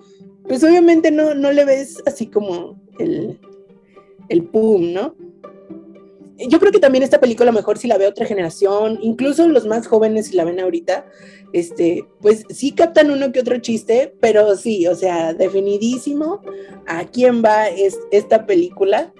pues 0.48 0.64
obviamente 0.64 1.10
no, 1.10 1.34
no 1.34 1.52
le 1.52 1.66
ves 1.66 2.02
así 2.06 2.28
como 2.28 2.80
el, 2.98 3.38
el 4.30 4.44
pum, 4.44 4.94
¿no? 4.94 5.14
Yo 6.38 6.58
creo 6.58 6.72
que 6.72 6.80
también 6.80 7.04
esta 7.04 7.20
película 7.20 7.52
mejor 7.52 7.78
si 7.78 7.88
la 7.88 7.98
ve 7.98 8.06
otra 8.06 8.26
generación, 8.26 8.98
incluso 9.02 9.46
los 9.48 9.66
más 9.66 9.86
jóvenes 9.86 10.28
si 10.28 10.36
la 10.36 10.44
ven 10.44 10.60
ahorita, 10.60 11.04
este, 11.52 12.04
pues 12.20 12.44
sí 12.48 12.72
captan 12.72 13.10
uno 13.10 13.32
que 13.32 13.40
otro 13.40 13.58
chiste, 13.58 14.14
pero 14.20 14.56
sí, 14.56 14.86
o 14.86 14.94
sea, 14.94 15.34
definidísimo 15.34 16.40
a 16.86 17.04
quién 17.04 17.42
va 17.44 17.68
es, 17.68 17.98
esta 18.10 18.46
película. 18.46 19.12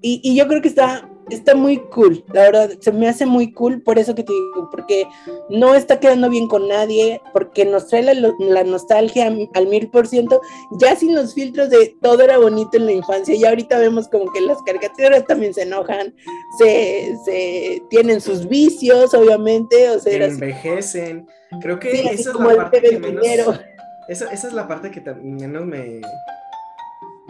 y, 0.00 0.34
yo 0.34 0.46
creo 0.46 0.62
que 0.62 0.68
está 0.68 1.09
está 1.30 1.54
muy 1.54 1.78
cool, 1.90 2.24
la 2.32 2.42
verdad, 2.42 2.70
se 2.80 2.92
me 2.92 3.08
hace 3.08 3.26
muy 3.26 3.52
cool 3.52 3.82
por 3.82 3.98
eso 3.98 4.14
que 4.14 4.22
te 4.22 4.32
digo, 4.32 4.68
porque 4.70 5.06
no 5.48 5.74
está 5.74 6.00
quedando 6.00 6.28
bien 6.28 6.46
con 6.46 6.68
nadie, 6.68 7.20
porque 7.32 7.64
nos 7.64 7.88
trae 7.88 8.02
la, 8.02 8.64
nostalgia 8.64 9.32
al 9.54 9.66
mil 9.66 9.88
por 9.88 10.06
ciento, 10.06 10.40
ya 10.72 10.96
sin 10.96 11.14
los 11.14 11.34
filtros 11.34 11.70
de 11.70 11.94
todo 12.00 12.22
era 12.22 12.38
bonito 12.38 12.76
en 12.76 12.86
la 12.86 12.92
infancia, 12.92 13.34
y 13.34 13.44
ahorita 13.44 13.78
vemos 13.78 14.08
como 14.08 14.32
que 14.32 14.40
las 14.40 14.58
caricaturas 14.62 15.24
también 15.26 15.54
se 15.54 15.62
enojan, 15.62 16.14
se, 16.58 17.82
tienen 17.88 18.20
sus 18.20 18.48
vicios, 18.48 19.14
obviamente, 19.14 19.90
o 19.90 19.98
sea, 19.98 20.24
envejecen, 20.24 21.26
creo 21.60 21.78
que 21.78 22.00
esa, 22.00 22.10
es 22.10 22.26
la 22.26 22.56
parte 22.56 22.80
que 22.82 22.98
menos, 22.98 23.60
esa, 24.08 24.32
esa 24.32 24.48
es 24.48 24.52
la 24.52 24.68
parte 24.68 24.90
que 24.90 25.00
menos 25.00 25.64
me 25.64 26.00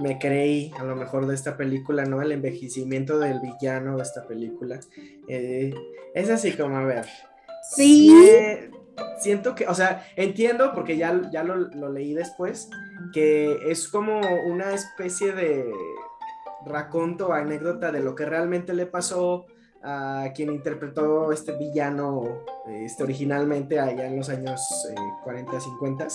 me 0.00 0.18
creí 0.18 0.72
a 0.78 0.84
lo 0.84 0.96
mejor 0.96 1.26
de 1.26 1.34
esta 1.34 1.56
película, 1.56 2.04
¿no? 2.04 2.20
El 2.22 2.32
envejecimiento 2.32 3.18
del 3.18 3.40
villano 3.40 3.96
de 3.96 4.02
esta 4.02 4.26
película. 4.26 4.80
Eh, 5.28 5.74
es 6.14 6.30
así 6.30 6.52
como, 6.52 6.76
a 6.76 6.84
ver. 6.84 7.06
Sí. 7.74 8.12
siento 9.20 9.54
que, 9.54 9.66
o 9.66 9.74
sea, 9.74 10.06
entiendo 10.16 10.72
porque 10.74 10.96
ya, 10.96 11.20
ya 11.30 11.44
lo, 11.44 11.56
lo, 11.56 11.90
leí 11.90 12.14
después, 12.14 12.68
que 13.12 13.58
es 13.70 13.88
como 13.88 14.20
una 14.46 14.72
especie 14.72 15.32
de 15.32 15.70
raconto 16.66 17.28
o 17.28 17.32
anécdota 17.32 17.92
de 17.92 18.00
lo 18.00 18.14
que 18.14 18.26
realmente 18.26 18.74
le 18.74 18.86
pasó 18.86 19.46
a 19.82 20.30
quien 20.34 20.50
interpretó 20.50 21.32
este 21.32 21.52
villano 21.52 22.44
este, 22.68 23.02
originalmente 23.02 23.80
allá 23.80 24.06
en 24.06 24.16
los 24.16 24.28
años 24.28 24.60
40, 25.24 25.56
eh, 25.56 25.60
50 25.60 26.08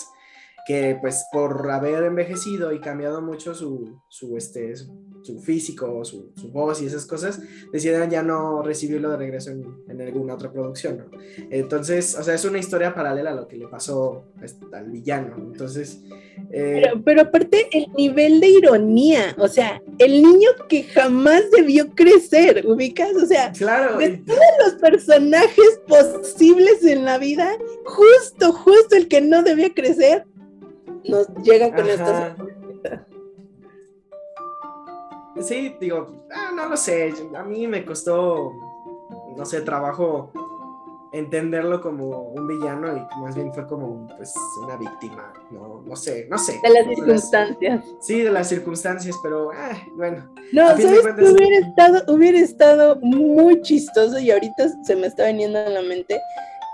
que 0.66 0.98
pues 1.00 1.28
por 1.32 1.70
haber 1.70 2.04
envejecido 2.04 2.74
y 2.74 2.80
cambiado 2.80 3.22
mucho 3.22 3.54
su, 3.54 4.02
su, 4.10 4.36
este, 4.36 4.76
su, 4.76 5.40
físico, 5.40 6.04
su, 6.04 6.32
su, 6.36 6.52
voz 6.52 6.82
y 6.82 6.88
esas 6.88 7.06
cosas, 7.06 7.40
decidieron 7.72 8.10
ya 8.10 8.24
no 8.24 8.64
recibirlo 8.64 9.12
de 9.12 9.18
regreso 9.18 9.52
en, 9.52 9.64
en, 9.88 10.02
alguna 10.02 10.34
otra 10.34 10.52
producción, 10.52 10.98
¿no? 10.98 11.18
Entonces, 11.52 12.18
o 12.18 12.24
sea, 12.24 12.34
es 12.34 12.46
una 12.46 12.58
historia 12.58 12.96
paralela 12.96 13.32
a 13.32 13.36
lo 13.36 13.48
que 13.48 13.58
le 13.58 13.68
pasó 13.68 14.26
este, 14.42 14.66
al 14.74 14.90
villano, 14.90 15.36
entonces... 15.38 16.02
Eh, 16.52 16.82
pero, 16.82 17.02
pero, 17.04 17.22
aparte 17.22 17.68
el 17.72 17.88
nivel 17.96 18.40
de 18.40 18.50
ironía, 18.50 19.36
o 19.38 19.48
sea, 19.48 19.82
el 20.00 20.24
niño 20.24 20.50
que 20.68 20.84
jamás 20.84 21.44
debió 21.52 21.94
crecer, 21.94 22.66
ubicas, 22.66 23.16
o 23.16 23.26
sea, 23.26 23.52
claro, 23.52 23.98
de 23.98 24.18
todos 24.18 24.40
los 24.66 24.74
personajes 24.76 25.80
posibles 25.88 26.84
en 26.84 27.06
la 27.06 27.20
vida, 27.20 27.56
justo, 27.86 28.52
justo 28.52 28.96
el 28.96 29.08
que 29.08 29.22
no 29.22 29.44
debía 29.44 29.74
crecer 29.74 30.26
nos 31.10 31.28
llega 31.44 31.74
con 31.74 31.90
estas. 31.90 32.36
Sí, 35.42 35.76
digo, 35.80 36.26
ah, 36.34 36.52
no 36.56 36.68
lo 36.68 36.78
sé, 36.78 37.14
a 37.36 37.44
mí 37.44 37.68
me 37.68 37.84
costó, 37.84 38.54
no 39.36 39.46
sé, 39.46 39.62
trabajo 39.62 40.32
entenderlo 41.12 41.82
como 41.82 42.30
un 42.30 42.48
villano 42.48 42.96
y 42.96 43.22
más 43.22 43.36
bien 43.36 43.54
fue 43.54 43.66
como 43.68 44.08
pues 44.18 44.34
una 44.62 44.76
víctima, 44.76 45.34
no, 45.52 45.82
no 45.86 45.96
sé, 45.96 46.28
no 46.30 46.38
sé. 46.38 46.60
De 46.62 46.70
las 46.70 46.86
circunstancias. 46.86 47.86
sí, 48.02 48.22
de 48.22 48.32
las 48.32 48.50
circunstancias, 48.50 49.16
pero 49.24 49.52
ah, 49.54 49.78
bueno. 49.96 50.34
No, 50.52 50.68
¿sabes? 50.70 51.06
Hubiera, 51.06 51.58
estado, 51.68 52.14
hubiera 52.14 52.40
estado 52.40 52.98
muy 53.02 53.62
chistoso 53.62 54.20
y 54.20 54.32
ahorita 54.32 54.84
se 54.84 54.96
me 54.96 55.08
está 55.08 55.24
veniendo 55.24 55.60
a 55.60 55.70
la 55.70 55.82
mente 55.82 56.20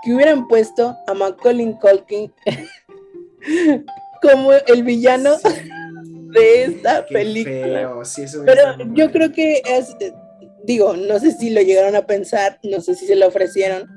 que 0.04 0.14
hubieran 0.14 0.48
puesto 0.48 0.96
a 1.06 1.14
Macaulay 1.14 1.78
Culkin 1.80 2.32
como 4.22 4.52
el 4.52 4.82
villano 4.84 5.36
de 6.32 6.64
esta 6.64 7.04
película. 7.06 8.00
Pero 8.46 8.94
yo 8.94 9.10
creo 9.10 9.32
que 9.32 9.62
es, 9.66 9.94
digo, 10.64 10.94
no 10.96 11.18
sé 11.18 11.32
si 11.32 11.50
lo 11.50 11.60
llegaron 11.60 11.96
a 11.96 12.06
pensar, 12.06 12.58
no 12.62 12.80
sé 12.80 12.94
si 12.94 13.06
se 13.06 13.16
lo 13.16 13.26
ofrecieron, 13.26 13.88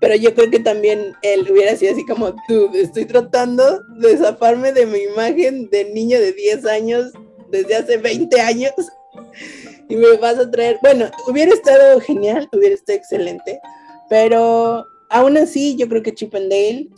pero 0.00 0.14
yo 0.14 0.34
creo 0.34 0.50
que 0.50 0.60
también 0.60 1.14
él 1.22 1.48
hubiera 1.50 1.76
sido 1.76 1.92
así 1.92 2.04
como 2.04 2.34
tú, 2.46 2.70
estoy 2.74 3.06
tratando 3.06 3.82
de 3.98 4.16
zafarme 4.16 4.72
de 4.72 4.86
mi 4.86 4.98
imagen 4.98 5.68
de 5.70 5.86
niño 5.92 6.18
de 6.20 6.32
10 6.32 6.66
años 6.66 7.12
desde 7.50 7.76
hace 7.76 7.96
20 7.98 8.40
años 8.40 8.72
y 9.88 9.96
me 9.96 10.16
vas 10.18 10.38
a 10.38 10.50
traer, 10.50 10.78
bueno, 10.82 11.10
hubiera 11.28 11.52
estado 11.52 12.00
genial, 12.00 12.48
hubiera 12.52 12.74
estado 12.74 12.98
excelente, 12.98 13.60
pero 14.08 14.86
aún 15.08 15.36
así 15.36 15.76
yo 15.76 15.88
creo 15.88 16.02
que 16.02 16.14
Chip 16.14 16.34
and 16.34 16.50
Dale 16.50 16.88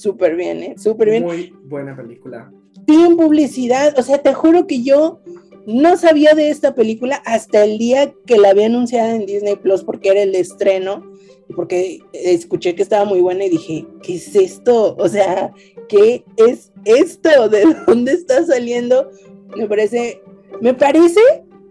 súper 0.00 0.36
bien, 0.36 0.62
¿eh? 0.62 0.74
Súper 0.78 1.10
bien. 1.10 1.24
Muy 1.24 1.54
buena 1.64 1.96
película. 1.96 2.50
Tiene 2.86 3.14
publicidad, 3.14 3.98
o 3.98 4.02
sea, 4.02 4.18
te 4.18 4.32
juro 4.34 4.66
que 4.66 4.82
yo 4.82 5.20
no 5.66 5.96
sabía 5.96 6.34
de 6.34 6.50
esta 6.50 6.74
película 6.74 7.16
hasta 7.26 7.64
el 7.64 7.78
día 7.78 8.12
que 8.26 8.38
la 8.38 8.50
había 8.50 8.66
anunciada 8.66 9.14
en 9.14 9.26
Disney 9.26 9.56
Plus 9.56 9.84
porque 9.84 10.08
era 10.08 10.22
el 10.22 10.34
estreno 10.34 11.12
y 11.48 11.52
porque 11.52 12.00
escuché 12.12 12.74
que 12.74 12.82
estaba 12.82 13.04
muy 13.04 13.20
buena 13.20 13.44
y 13.44 13.50
dije, 13.50 13.86
¿qué 14.02 14.16
es 14.16 14.34
esto? 14.34 14.96
O 14.98 15.08
sea, 15.08 15.52
¿qué 15.88 16.24
es 16.36 16.72
esto? 16.84 17.48
¿De 17.48 17.64
dónde 17.86 18.12
está 18.12 18.44
saliendo? 18.44 19.10
Me 19.56 19.66
parece, 19.66 20.22
me 20.60 20.74
parece 20.74 21.20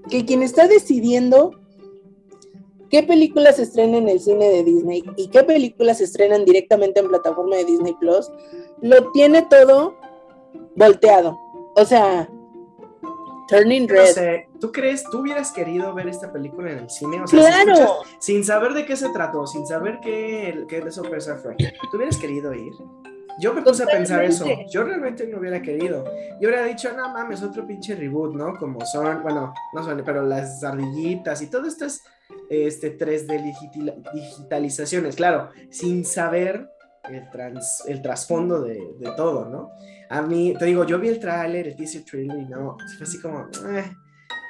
que 0.09 0.25
quien 0.25 0.43
está 0.43 0.67
decidiendo 0.67 1.58
qué 2.89 3.03
películas 3.03 3.57
se 3.57 3.63
estrenan 3.63 4.03
en 4.03 4.09
el 4.09 4.19
cine 4.19 4.49
de 4.49 4.63
Disney 4.63 5.03
y 5.15 5.29
qué 5.29 5.43
películas 5.43 5.99
se 5.99 6.05
estrenan 6.05 6.45
directamente 6.45 6.99
en 6.99 7.07
plataforma 7.07 7.55
de 7.55 7.65
Disney 7.65 7.95
Plus, 7.99 8.31
lo 8.81 9.11
tiene 9.11 9.43
todo 9.43 9.95
volteado. 10.75 11.37
O 11.75 11.85
sea, 11.85 12.29
Turning 13.49 13.87
Red. 13.87 14.43
¿tú 14.59 14.71
crees, 14.71 15.03
tú 15.09 15.19
hubieras 15.19 15.51
querido 15.51 15.93
ver 15.93 16.07
esta 16.07 16.31
película 16.31 16.71
en 16.71 16.79
el 16.79 16.89
cine? 16.89 17.21
claro. 17.27 18.03
sin 18.19 18.43
saber 18.43 18.73
de 18.73 18.85
qué 18.85 18.95
se 18.95 19.09
trató, 19.09 19.47
sin 19.47 19.65
saber 19.65 19.99
qué, 20.01 20.65
qué 20.67 20.81
de 20.81 20.91
sorpresa 20.91 21.35
fue, 21.37 21.55
¿tú 21.55 21.97
hubieras 21.97 22.17
querido 22.17 22.53
ir? 22.53 22.73
Yo 23.39 23.53
me 23.53 23.61
puse 23.61 23.83
a 23.83 23.85
pensar 23.85 24.23
eso. 24.25 24.45
Yo 24.69 24.83
realmente 24.83 25.25
no 25.25 25.39
hubiera 25.39 25.61
querido. 25.61 26.03
Yo 26.41 26.49
hubiera 26.49 26.65
dicho, 26.65 26.91
no 26.91 27.09
mames, 27.13 27.41
otro 27.41 27.65
pinche 27.65 27.95
reboot, 27.95 28.35
¿no? 28.35 28.53
Como 28.57 28.85
son, 28.85 29.23
bueno, 29.23 29.53
no 29.73 29.83
son, 29.83 30.03
pero 30.05 30.23
las 30.23 30.61
ardillitas 30.61 31.41
y 31.41 31.47
todo 31.47 31.65
esto 31.65 31.85
es 31.85 32.03
este 32.49 32.97
3D 32.97 33.41
digitalizaciones, 34.13 35.15
claro, 35.15 35.49
sin 35.69 36.03
saber 36.03 36.69
el, 37.09 37.29
trans, 37.29 37.83
el 37.87 38.01
trasfondo 38.01 38.61
de, 38.61 38.81
todo, 39.15 39.45
¿no? 39.45 39.71
A 40.09 40.21
mí, 40.21 40.55
te 40.57 40.65
digo, 40.65 40.85
yo 40.85 40.99
vi 40.99 41.09
el 41.09 41.19
tráiler, 41.19 41.67
el 41.67 41.75
teaser 41.75 42.03
trailer 42.03 42.39
y 42.39 42.45
no, 42.45 42.77
fue 42.97 43.05
así 43.05 43.19
como... 43.21 43.47
Eh. 43.69 43.91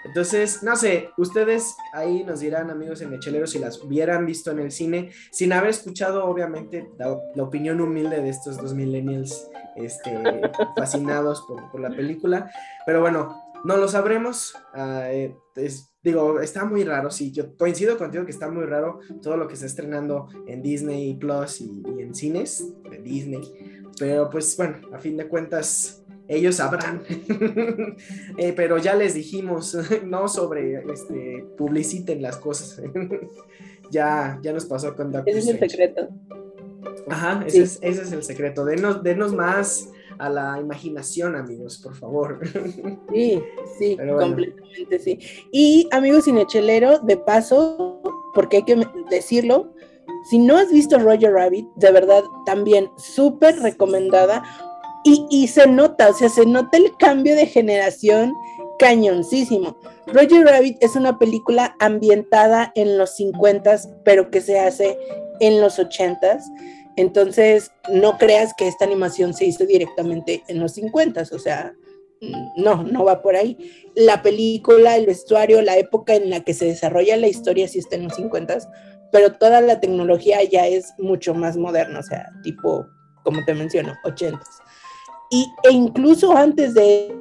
Entonces, 0.05 0.63
no 0.63 0.77
sé, 0.77 1.09
ustedes 1.17 1.75
ahí 1.91 2.23
nos 2.23 2.39
dirán, 2.39 2.69
amigos 2.69 3.01
en 3.01 3.09
Mecheleros, 3.09 3.51
si 3.51 3.59
las 3.59 3.83
hubieran 3.83 4.25
visto 4.25 4.49
en 4.51 4.59
el 4.59 4.71
cine, 4.71 5.11
sin 5.29 5.51
haber 5.51 5.71
escuchado, 5.71 6.23
obviamente, 6.25 6.89
la, 6.97 7.43
opinión 7.43 7.81
humilde 7.81 8.21
de 8.21 8.29
estos 8.29 8.57
dos 8.57 8.73
millennials 8.73 9.49
este, 9.75 10.17
fascinados 10.77 11.43
por, 11.47 11.69
por, 11.69 11.81
la 11.81 11.89
película. 11.89 12.49
Pero 12.85 13.01
bueno, 13.01 13.48
no 13.63 13.77
lo 13.77 13.87
sabremos. 13.87 14.55
Ah, 14.73 15.07
eh, 15.11 15.35
digo, 16.03 16.39
está 16.39 16.65
muy 16.65 16.83
raro, 16.83 17.11
sí, 17.11 17.31
yo 17.31 17.55
coincido 17.57 17.97
contigo 17.97 18.25
que 18.25 18.31
está 18.31 18.49
muy 18.49 18.65
raro 18.65 18.99
todo 19.21 19.37
lo 19.37 19.47
que 19.47 19.55
está 19.55 19.65
estrenando 19.65 20.27
en 20.47 20.61
Disney 20.61 21.15
Plus 21.15 21.61
y, 21.61 21.83
en 21.99 22.15
cines 22.15 22.65
de 22.89 22.99
Disney. 22.99 23.41
Pero 23.97 24.29
pues 24.29 24.55
bueno, 24.55 24.77
a 24.93 24.99
fin 24.99 25.17
de 25.17 25.27
cuentas, 25.27 26.03
ellos 26.27 26.55
sabrán. 26.55 27.03
Eh, 28.37 28.53
pero 28.55 28.77
ya 28.77 28.95
les 28.95 29.15
dijimos, 29.15 29.77
no 30.05 30.27
sobre, 30.29 30.81
este, 30.91 31.45
publiciten 31.57 32.21
las 32.21 32.37
cosas. 32.37 32.81
ya, 33.91 34.39
ya 34.41 34.53
nos 34.53 34.65
pasó 34.65 34.95
con 34.95 35.11
Doctor 35.11 35.29
Ese 35.29 35.39
es 35.39 35.47
el 35.47 35.59
secreto. 35.59 36.09
Ajá, 37.09 37.43
ese, 37.45 37.63
es, 37.63 37.79
ese 37.81 38.03
es 38.03 38.11
el 38.13 38.23
secreto. 38.23 38.63
Denos, 38.63 39.03
denos 39.03 39.33
más 39.33 39.89
a 40.19 40.29
la 40.29 40.59
imaginación, 40.59 41.35
amigos, 41.35 41.79
por 41.79 41.95
favor. 41.95 42.39
Sí, 43.11 43.41
sí, 43.77 43.97
completamente 43.97 44.99
sí. 44.99 45.19
Y 45.51 45.87
amigos 45.91 46.25
cinechelero, 46.25 46.99
de 46.99 47.17
paso, 47.17 48.01
porque 48.33 48.57
hay 48.57 48.63
que 48.63 48.87
decirlo, 49.09 49.73
si 50.29 50.37
no 50.37 50.57
has 50.57 50.71
visto 50.71 50.99
Roger 50.99 51.33
Rabbit, 51.33 51.67
de 51.75 51.91
verdad, 51.91 52.23
también 52.45 52.89
súper 52.97 53.59
recomendada. 53.59 54.43
Y, 55.03 55.25
y, 55.29 55.47
se 55.47 55.65
nota, 55.65 56.09
o 56.09 56.13
sea, 56.13 56.27
se 56.29 56.45
nota 56.45 56.77
el 56.77 56.95
cambio 56.97 57.35
de 57.35 57.45
generación 57.45 58.35
cañoncísimo. 58.79 59.77
Roger 60.07 60.45
Rabbit 60.45 60.77
es 60.81 60.95
una 60.95 61.17
película 61.17 61.75
ambientada 61.79 62.71
en 62.75 62.97
los 62.97 63.15
50, 63.15 63.79
pero 64.03 64.29
que 64.29 64.41
se 64.41 64.59
hace 64.59 64.97
en 65.39 65.61
los 65.61 65.79
80s. 65.79 66.41
Entonces, 66.99 67.71
no 67.93 68.17
creas 68.17 68.53
que 68.53 68.67
esta 68.67 68.83
animación 68.83 69.33
se 69.33 69.45
hizo 69.45 69.65
directamente 69.65 70.43
en 70.49 70.59
los 70.59 70.73
50, 70.73 71.21
o 71.31 71.39
sea, 71.39 71.73
no, 72.57 72.83
no 72.83 73.05
va 73.05 73.21
por 73.21 73.37
ahí. 73.37 73.57
La 73.95 74.21
película, 74.21 74.97
el 74.97 75.05
vestuario, 75.05 75.61
la 75.61 75.77
época 75.77 76.15
en 76.15 76.29
la 76.29 76.41
que 76.41 76.53
se 76.53 76.65
desarrolla 76.65 77.15
la 77.15 77.29
historia 77.29 77.69
sí 77.69 77.79
está 77.79 77.95
en 77.95 78.03
los 78.03 78.15
50, 78.15 78.57
pero 79.13 79.31
toda 79.31 79.61
la 79.61 79.79
tecnología 79.79 80.43
ya 80.43 80.67
es 80.67 80.93
mucho 80.97 81.33
más 81.33 81.55
moderna, 81.55 81.99
o 81.99 82.03
sea, 82.03 82.25
tipo, 82.43 82.85
como 83.23 83.45
te 83.45 83.53
menciono, 83.53 83.95
80. 84.03 84.37
Y, 85.31 85.47
e 85.63 85.71
incluso 85.71 86.35
antes 86.35 86.73
de 86.73 87.15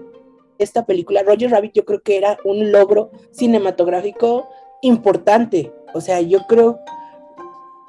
esta 0.59 0.87
película, 0.87 1.23
Roger 1.23 1.53
Rabbit 1.53 1.75
yo 1.75 1.85
creo 1.85 2.03
que 2.03 2.17
era 2.17 2.37
un 2.45 2.73
logro 2.73 3.13
cinematográfico 3.31 4.49
importante. 4.83 5.73
O 5.95 6.01
sea, 6.01 6.21
yo 6.21 6.41
creo, 6.49 6.81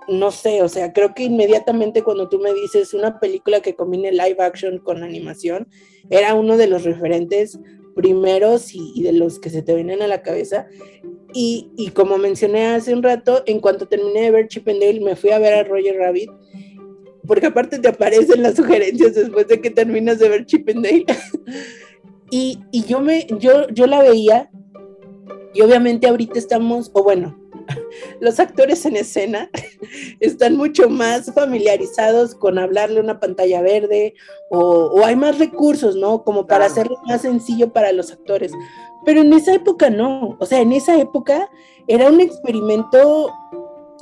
no 0.10 0.32
sé, 0.32 0.62
o 0.64 0.70
sea, 0.70 0.94
creo 0.94 1.14
que 1.14 1.24
inmediatamente 1.24 2.04
cuando 2.04 2.30
tú 2.30 2.40
me 2.40 2.54
dices 2.54 2.94
una 2.94 3.20
película 3.20 3.62
que 3.62 3.76
combine 3.76 4.12
live 4.12 4.38
action 4.40 4.80
con 4.80 5.04
animación, 5.04 5.68
era 6.10 6.34
uno 6.34 6.58
de 6.58 6.68
los 6.68 6.84
referentes 6.84 7.60
primeros 7.96 8.74
y, 8.74 9.04
de 9.04 9.14
los 9.14 9.40
que 9.40 9.50
se 9.50 9.62
te 9.62 9.76
vienen 9.76 10.02
a 10.02 10.08
la 10.08 10.22
cabeza. 10.22 10.68
Y, 11.34 11.72
y, 11.78 11.90
como 11.90 12.18
mencioné 12.18 12.68
hace 12.68 12.94
un 12.94 13.04
rato, 13.04 13.44
en 13.46 13.60
cuanto 13.60 13.88
terminé 13.88 14.22
de 14.22 14.32
ver 14.32 14.48
Chip 14.48 14.68
and 14.68 14.80
Dale, 14.80 15.02
me 15.02 15.16
fui 15.16 15.32
a 15.32 15.40
ver 15.40 15.54
a 15.54 15.64
Roger 15.64 15.98
Rabbit, 15.98 16.30
porque 17.28 17.48
aparte 17.48 17.78
te 17.78 17.90
aparecen 17.90 18.42
las 18.42 18.56
sugerencias 18.56 19.14
después 19.14 19.48
de 19.48 19.62
que 19.62 19.70
terminas 19.70 20.18
de 20.20 20.30
ver 20.30 20.46
Chip 20.46 20.68
and 20.70 20.84
Dale. 20.84 21.06
y, 22.32 22.60
y 22.72 22.84
yo, 22.86 23.00
me, 23.02 23.28
yo, 23.38 23.68
yo 23.70 23.86
la 23.86 24.02
veía, 24.02 24.50
y 25.54 25.62
obviamente 25.62 26.08
ahorita 26.08 26.40
estamos, 26.40 26.90
o 26.94 27.04
bueno, 27.04 27.38
los 28.20 28.40
actores 28.40 28.86
en 28.86 28.96
escena 28.96 29.50
están 30.20 30.56
mucho 30.56 30.90
más 30.90 31.34
familiarizados 31.34 32.36
con 32.36 32.58
hablarle 32.58 33.00
una 33.00 33.20
pantalla 33.20 33.62
verde 33.62 34.14
o, 34.50 35.04
hay 35.06 35.16
más 35.16 35.38
recursos, 35.38 35.96
¿no? 35.96 36.24
Como 36.24 36.48
para 36.48 36.66
hacerlo 36.66 36.98
más 37.06 37.22
sencillo 37.22 37.72
para 37.72 37.92
los 37.92 38.12
actores. 38.12 38.52
Pero 39.06 39.22
en 39.22 39.32
esa 39.34 39.54
época 39.54 39.90
no, 39.90 40.38
o 40.40 40.46
sea, 40.46 40.60
en 40.60 40.74
esa 40.74 41.00
época 41.00 41.50
era 41.88 42.10
un 42.10 42.20
experimento 42.20 43.32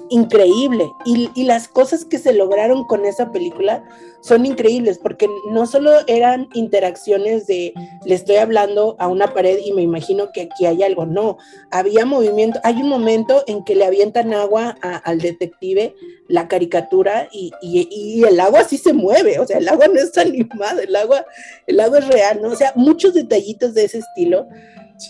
increíble. 0.10 0.90
Y, 1.06 1.30
y, 1.36 1.44
las 1.44 1.68
cosas 1.68 2.06
que 2.06 2.18
se 2.20 2.34
lograron 2.34 2.86
con 2.86 3.06
esa 3.06 3.32
película 3.32 3.84
son 4.22 4.46
increíbles 4.46 4.98
porque 4.98 5.28
no 5.52 5.66
solo 5.66 5.92
eran 6.08 6.50
interacciones 6.54 7.48
de 7.48 7.74
le 8.06 8.16
estoy 8.16 8.38
hablando 8.38 8.96
a 9.00 9.08
una 9.08 9.34
pared 9.34 9.60
y 9.64 9.74
me 9.74 9.82
imagino 9.82 10.32
que 10.32 10.42
aquí 10.42 10.66
hay 10.66 10.84
algo, 10.84 11.06
no, 11.06 11.38
había 11.72 12.06
movimiento, 12.06 12.60
hay 12.64 12.82
un 12.82 12.90
momento 12.90 13.44
en 13.48 13.64
que 13.64 13.76
le 13.76 13.86
avientan 13.86 14.34
agua 14.34 14.78
al 14.82 15.20
detective 15.20 15.96
la 16.28 16.48
caricatura 16.48 17.30
y, 17.32 17.52
y, 17.62 17.88
y, 17.90 18.24
el 18.24 18.40
agua 18.40 18.64
sí 18.64 18.78
se 18.78 18.94
mueve, 18.94 19.40
o 19.40 19.48
sea, 19.48 19.60
el 19.60 19.70
agua 19.70 19.88
no 19.88 20.00
está 20.00 20.22
animada, 20.22 20.84
el 20.84 20.96
agua, 20.96 21.26
el 21.66 21.80
agua 21.80 22.00
es 22.00 22.08
real, 22.08 22.42
¿no? 22.42 22.50
O 22.50 22.56
sea, 22.56 22.74
muchos 22.76 23.14
detallitos 23.14 23.74
de 23.74 23.86
ese 23.86 24.00
estilo 24.00 24.48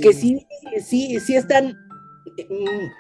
que 0.02 0.14
sí, 0.14 0.46
sí, 0.84 1.20
sí 1.20 1.36
están 1.36 1.76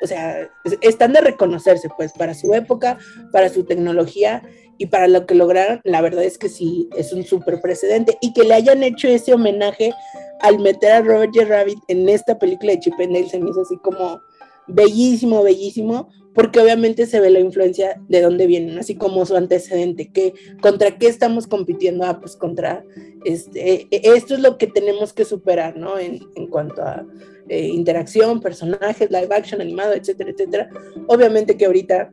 o 0.01 0.07
sea, 0.07 0.49
están 0.81 1.13
de 1.13 1.21
reconocerse, 1.21 1.89
pues, 1.95 2.11
para 2.13 2.33
su 2.33 2.53
época, 2.53 2.97
para 3.31 3.49
su 3.49 3.63
tecnología 3.63 4.43
y 4.77 4.87
para 4.87 5.07
lo 5.07 5.25
que 5.25 5.35
lograron, 5.35 5.81
la 5.83 6.01
verdad 6.01 6.23
es 6.23 6.37
que 6.37 6.49
sí, 6.49 6.89
es 6.97 7.13
un 7.13 7.23
súper 7.23 7.61
precedente. 7.61 8.17
Y 8.21 8.33
que 8.33 8.43
le 8.43 8.53
hayan 8.53 8.83
hecho 8.83 9.07
ese 9.07 9.33
homenaje 9.33 9.93
al 10.41 10.59
meter 10.59 10.91
a 10.91 11.01
Robert 11.01 11.31
J. 11.33 11.47
Rabbit 11.47 11.79
en 11.87 12.07
esta 12.09 12.37
película 12.37 12.73
de 12.73 12.79
Chip 12.79 12.93
and 12.99 13.13
Dale 13.13 13.29
se 13.29 13.39
me 13.39 13.49
hizo 13.49 13.61
así 13.61 13.77
como 13.77 14.21
bellísimo, 14.67 15.43
bellísimo, 15.43 16.09
porque 16.33 16.59
obviamente 16.59 17.07
se 17.07 17.19
ve 17.19 17.31
la 17.31 17.39
influencia 17.39 17.99
de 18.07 18.21
dónde 18.21 18.45
vienen, 18.45 18.77
así 18.77 18.95
como 18.95 19.25
su 19.25 19.35
antecedente, 19.35 20.11
que 20.11 20.33
contra 20.61 20.97
qué 20.97 21.07
estamos 21.07 21.47
compitiendo, 21.47 22.05
ah, 22.05 22.19
pues 22.19 22.35
contra, 22.35 22.83
este, 23.25 23.87
e, 23.89 24.01
esto 24.15 24.35
es 24.35 24.41
lo 24.41 24.57
que 24.57 24.67
tenemos 24.67 25.13
que 25.13 25.25
superar, 25.25 25.77
¿no? 25.77 25.97
En, 25.97 26.19
en 26.35 26.47
cuanto 26.47 26.83
a 26.83 27.07
eh, 27.49 27.67
interacción, 27.67 28.41
personajes, 28.41 29.09
live 29.09 29.29
action, 29.31 29.61
animado, 29.61 29.93
etcétera, 29.93 30.31
etcétera. 30.31 30.69
Obviamente 31.07 31.57
que 31.57 31.65
ahorita, 31.65 32.11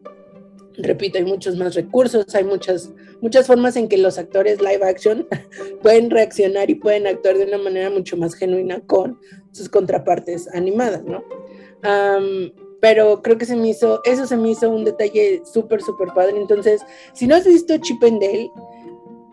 repito, 0.78 1.18
hay 1.18 1.24
muchos 1.24 1.56
más 1.56 1.74
recursos, 1.74 2.34
hay 2.34 2.44
muchas, 2.44 2.92
muchas 3.20 3.46
formas 3.46 3.76
en 3.76 3.88
que 3.88 3.98
los 3.98 4.18
actores 4.18 4.60
live 4.60 4.84
action 4.84 5.26
pueden 5.82 6.10
reaccionar 6.10 6.70
y 6.70 6.76
pueden 6.76 7.06
actuar 7.06 7.38
de 7.38 7.44
una 7.44 7.58
manera 7.58 7.90
mucho 7.90 8.16
más 8.16 8.34
genuina 8.34 8.80
con 8.86 9.18
sus 9.52 9.68
contrapartes 9.68 10.48
animadas, 10.54 11.04
¿no? 11.04 11.24
pero 12.80 13.22
creo 13.22 13.36
que 13.38 13.44
se 13.44 13.56
me 13.56 13.68
hizo, 13.68 14.00
eso 14.04 14.26
se 14.26 14.36
me 14.36 14.50
hizo 14.50 14.70
un 14.70 14.84
detalle 14.84 15.42
súper, 15.44 15.80
súper 15.80 16.08
padre. 16.14 16.36
Entonces, 16.36 16.82
si 17.14 17.26
no 17.26 17.34
has 17.34 17.46
visto 17.46 17.76
Chip 17.78 18.02
and 18.04 18.20
Dale, 18.20 18.50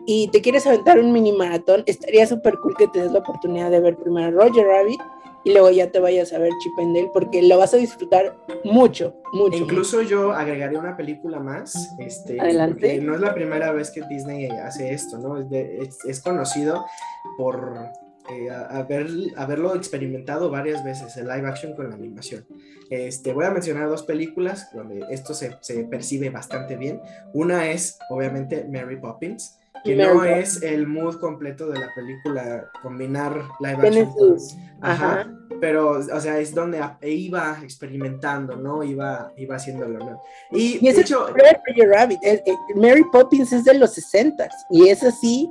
y 0.06 0.28
te 0.28 0.40
quieres 0.40 0.66
aventar 0.66 0.98
un 0.98 1.12
mini 1.12 1.32
maratón, 1.32 1.84
estaría 1.86 2.26
súper 2.26 2.58
cool 2.58 2.76
que 2.76 2.88
te 2.88 3.02
des 3.02 3.12
la 3.12 3.20
oportunidad 3.20 3.70
de 3.70 3.80
ver 3.80 3.96
primero 3.96 4.30
Roger 4.32 4.66
Rabbit 4.66 5.00
y 5.44 5.52
luego 5.52 5.70
ya 5.70 5.90
te 5.90 6.00
vayas 6.00 6.32
a 6.32 6.38
ver 6.38 6.52
Chip 6.60 6.78
and 6.78 6.94
Dale 6.94 7.10
porque 7.12 7.42
lo 7.42 7.58
vas 7.58 7.74
a 7.74 7.76
disfrutar 7.76 8.36
mucho, 8.64 9.14
mucho. 9.32 9.56
incluso 9.56 10.02
yo 10.02 10.32
agregaría 10.32 10.78
una 10.78 10.96
película 10.96 11.40
más, 11.40 11.90
este, 11.98 12.40
Adelante. 12.40 12.98
no 13.00 13.14
es 13.14 13.20
la 13.20 13.34
primera 13.34 13.72
vez 13.72 13.90
que 13.90 14.02
Disney 14.02 14.46
hace 14.46 14.92
esto, 14.92 15.18
¿no? 15.18 15.38
Es, 15.38 15.98
es, 16.04 16.20
conocido 16.20 16.84
por 17.36 17.90
eh, 18.30 18.50
haber, 18.50 19.08
haberlo 19.36 19.74
experimentado 19.74 20.50
varias 20.50 20.84
veces, 20.84 21.16
el 21.16 21.26
live 21.26 21.48
action 21.48 21.74
con 21.74 21.88
la 21.88 21.96
animación. 21.96 22.46
Este, 22.90 23.32
voy 23.32 23.46
a 23.46 23.50
mencionar 23.50 23.88
dos 23.88 24.02
películas 24.02 24.70
donde 24.72 25.04
esto 25.10 25.34
se, 25.34 25.56
se 25.60 25.84
percibe 25.84 26.30
bastante 26.30 26.76
bien. 26.76 27.00
Una 27.32 27.70
es, 27.70 27.98
obviamente, 28.10 28.64
Mary 28.70 28.96
Poppins 28.96 29.58
que 29.84 29.96
no 29.96 30.24
es 30.24 30.62
el 30.62 30.86
mood 30.86 31.18
completo 31.18 31.68
de 31.68 31.80
la 31.80 31.92
película 31.94 32.70
combinar 32.82 33.42
live 33.60 33.88
action 33.88 34.36
ajá, 34.80 35.32
pero 35.60 35.90
o 35.90 36.20
sea 36.20 36.38
es 36.38 36.54
donde 36.54 36.80
iba 37.02 37.58
experimentando 37.62 38.56
no 38.56 38.82
iba 38.82 39.32
iba 39.36 39.56
haciéndolo 39.56 39.98
no 39.98 40.22
y, 40.50 40.78
de 40.78 41.00
hecho 41.00 41.28
Rabbit 41.28 42.18
Mary 42.76 43.04
Poppins 43.12 43.52
es 43.52 43.64
de 43.64 43.74
los 43.74 43.94
60 43.94 44.48
y 44.70 44.88
es 44.88 45.02
así 45.02 45.48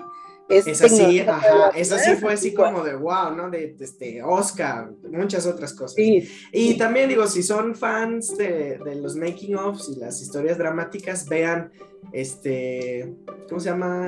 es 0.52 0.68
esa 0.68 0.90
sí, 0.90 1.20
ajá, 1.20 1.70
esa 1.76 1.98
sí 1.98 2.16
fue 2.16 2.34
así 2.34 2.54
como 2.54 2.84
de 2.84 2.96
wow, 2.96 3.36
¿no? 3.36 3.50
De, 3.50 3.76
este 3.80 4.22
Oscar, 4.24 4.92
muchas 5.10 5.46
otras 5.46 5.74
cosas. 5.74 5.96
Sí, 5.96 6.30
y 6.52 6.78
también 6.78 7.10
digo, 7.10 7.28
si 7.28 7.44
son 7.44 7.76
fans 7.76 8.38
de, 8.38 8.80
de 8.84 8.96
los 8.96 9.16
making 9.16 9.56
ofs 9.56 9.90
y 9.90 10.00
las 10.00 10.22
historias 10.22 10.58
dramáticas, 10.58 11.28
vean 11.28 11.72
este, 12.12 13.14
¿cómo 13.48 13.60
se 13.60 13.70
llama? 13.70 14.06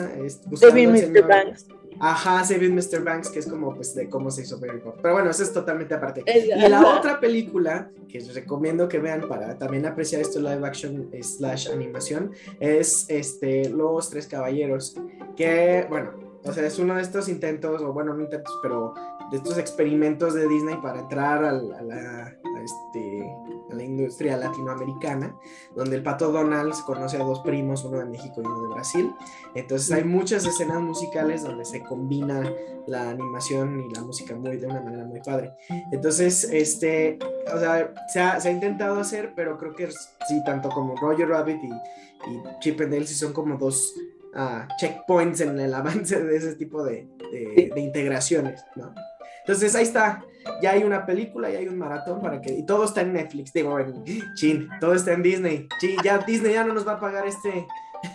Saving 0.55 0.91
Mr. 0.91 1.27
Banks. 1.27 1.67
Ajá, 1.99 2.43
Saving 2.43 2.75
Mr. 2.75 3.03
Banks, 3.03 3.29
que 3.29 3.39
es 3.39 3.47
como 3.47 3.73
pues 3.73 3.95
de 3.95 4.09
cómo 4.09 4.29
se 4.31 4.41
hizo 4.41 4.59
Pop. 4.59 4.97
Pero 5.01 5.13
bueno, 5.13 5.29
eso 5.29 5.43
es 5.43 5.53
totalmente 5.53 5.93
aparte. 5.93 6.23
Y 6.27 6.67
la 6.67 6.97
otra 6.97 7.19
película 7.19 7.91
que 8.09 8.19
les 8.19 8.33
recomiendo 8.33 8.87
que 8.87 8.99
vean 8.99 9.27
para 9.27 9.57
también 9.57 9.85
apreciar 9.85 10.21
esto 10.21 10.39
live 10.39 10.65
action 10.67 11.09
slash 11.21 11.69
animación 11.69 12.31
es 12.59 13.05
este 13.09 13.69
Los 13.69 14.09
Tres 14.09 14.27
Caballeros, 14.27 14.95
que 15.35 15.85
bueno, 15.89 16.32
o 16.45 16.51
sea, 16.51 16.65
es 16.65 16.77
uno 16.77 16.95
de 16.95 17.01
estos 17.01 17.29
intentos, 17.29 17.81
o 17.81 17.93
bueno, 17.93 18.13
no 18.13 18.23
intentos, 18.23 18.59
pero 18.61 18.93
de 19.31 19.37
estos 19.37 19.57
experimentos 19.57 20.33
de 20.33 20.47
Disney 20.47 20.75
para 20.81 20.99
entrar 20.99 21.43
a 21.43 21.53
la, 21.53 22.37
este, 22.61 23.35
a 23.71 23.75
la 23.75 23.83
industria 23.83 24.35
latinoamericana, 24.35 25.35
donde 25.73 25.95
el 25.95 26.03
pato 26.03 26.31
Donald 26.31 26.73
conoce 26.85 27.17
a 27.17 27.23
dos 27.23 27.39
primos, 27.39 27.85
uno 27.85 27.99
de 27.99 28.05
México 28.05 28.41
y 28.41 28.45
uno 28.45 28.67
de 28.67 28.73
Brasil. 28.73 29.13
Entonces 29.55 29.91
hay 29.91 30.03
muchas 30.03 30.45
escenas 30.45 30.81
musicales 30.81 31.43
donde 31.43 31.63
se 31.63 31.81
combina 31.81 32.43
la 32.87 33.09
animación 33.11 33.79
y 33.79 33.93
la 33.93 34.01
música 34.01 34.35
muy, 34.35 34.57
de 34.57 34.67
una 34.67 34.81
manera 34.81 35.05
muy 35.05 35.21
padre. 35.21 35.53
Entonces, 35.91 36.43
este, 36.51 37.19
o 37.53 37.57
sea, 37.57 37.93
se 38.11 38.19
ha, 38.19 38.39
se 38.41 38.49
ha 38.49 38.51
intentado 38.51 38.99
hacer, 38.99 39.33
pero 39.33 39.57
creo 39.57 39.75
que 39.75 39.89
sí, 39.89 40.43
tanto 40.45 40.69
como 40.69 40.95
Roger 40.97 41.29
Rabbit 41.29 41.63
y, 41.63 41.69
y 42.31 42.43
Chip 42.59 42.81
and 42.81 42.91
Dale 42.91 43.07
sí 43.07 43.15
son 43.15 43.31
como 43.31 43.57
dos 43.57 43.93
uh, 44.35 44.67
checkpoints 44.77 45.41
en 45.41 45.59
el 45.59 45.73
avance 45.73 46.21
de 46.21 46.35
ese 46.35 46.55
tipo 46.55 46.83
de, 46.83 47.07
de, 47.31 47.71
de 47.73 47.81
integraciones, 47.81 48.63
¿no? 48.75 48.93
Entonces 49.45 49.75
ahí 49.75 49.83
está, 49.83 50.23
ya 50.61 50.71
hay 50.71 50.83
una 50.83 51.05
película, 51.05 51.49
ya 51.49 51.59
hay 51.59 51.67
un 51.67 51.77
maratón 51.77 52.21
para 52.21 52.39
que, 52.39 52.53
y 52.53 52.65
todo 52.65 52.85
está 52.85 53.01
en 53.01 53.13
Netflix, 53.13 53.51
digo, 53.51 53.77
en 53.77 54.03
Chin, 54.35 54.69
todo 54.79 54.93
está 54.93 55.11
en 55.11 55.21
Disney, 55.21 55.67
Chin, 55.79 55.97
ya 56.03 56.19
Disney 56.19 56.53
ya 56.53 56.63
no 56.63 56.73
nos 56.73 56.87
va 56.87 56.93
a 56.93 56.99
pagar 56.99 57.27
este, 57.27 57.67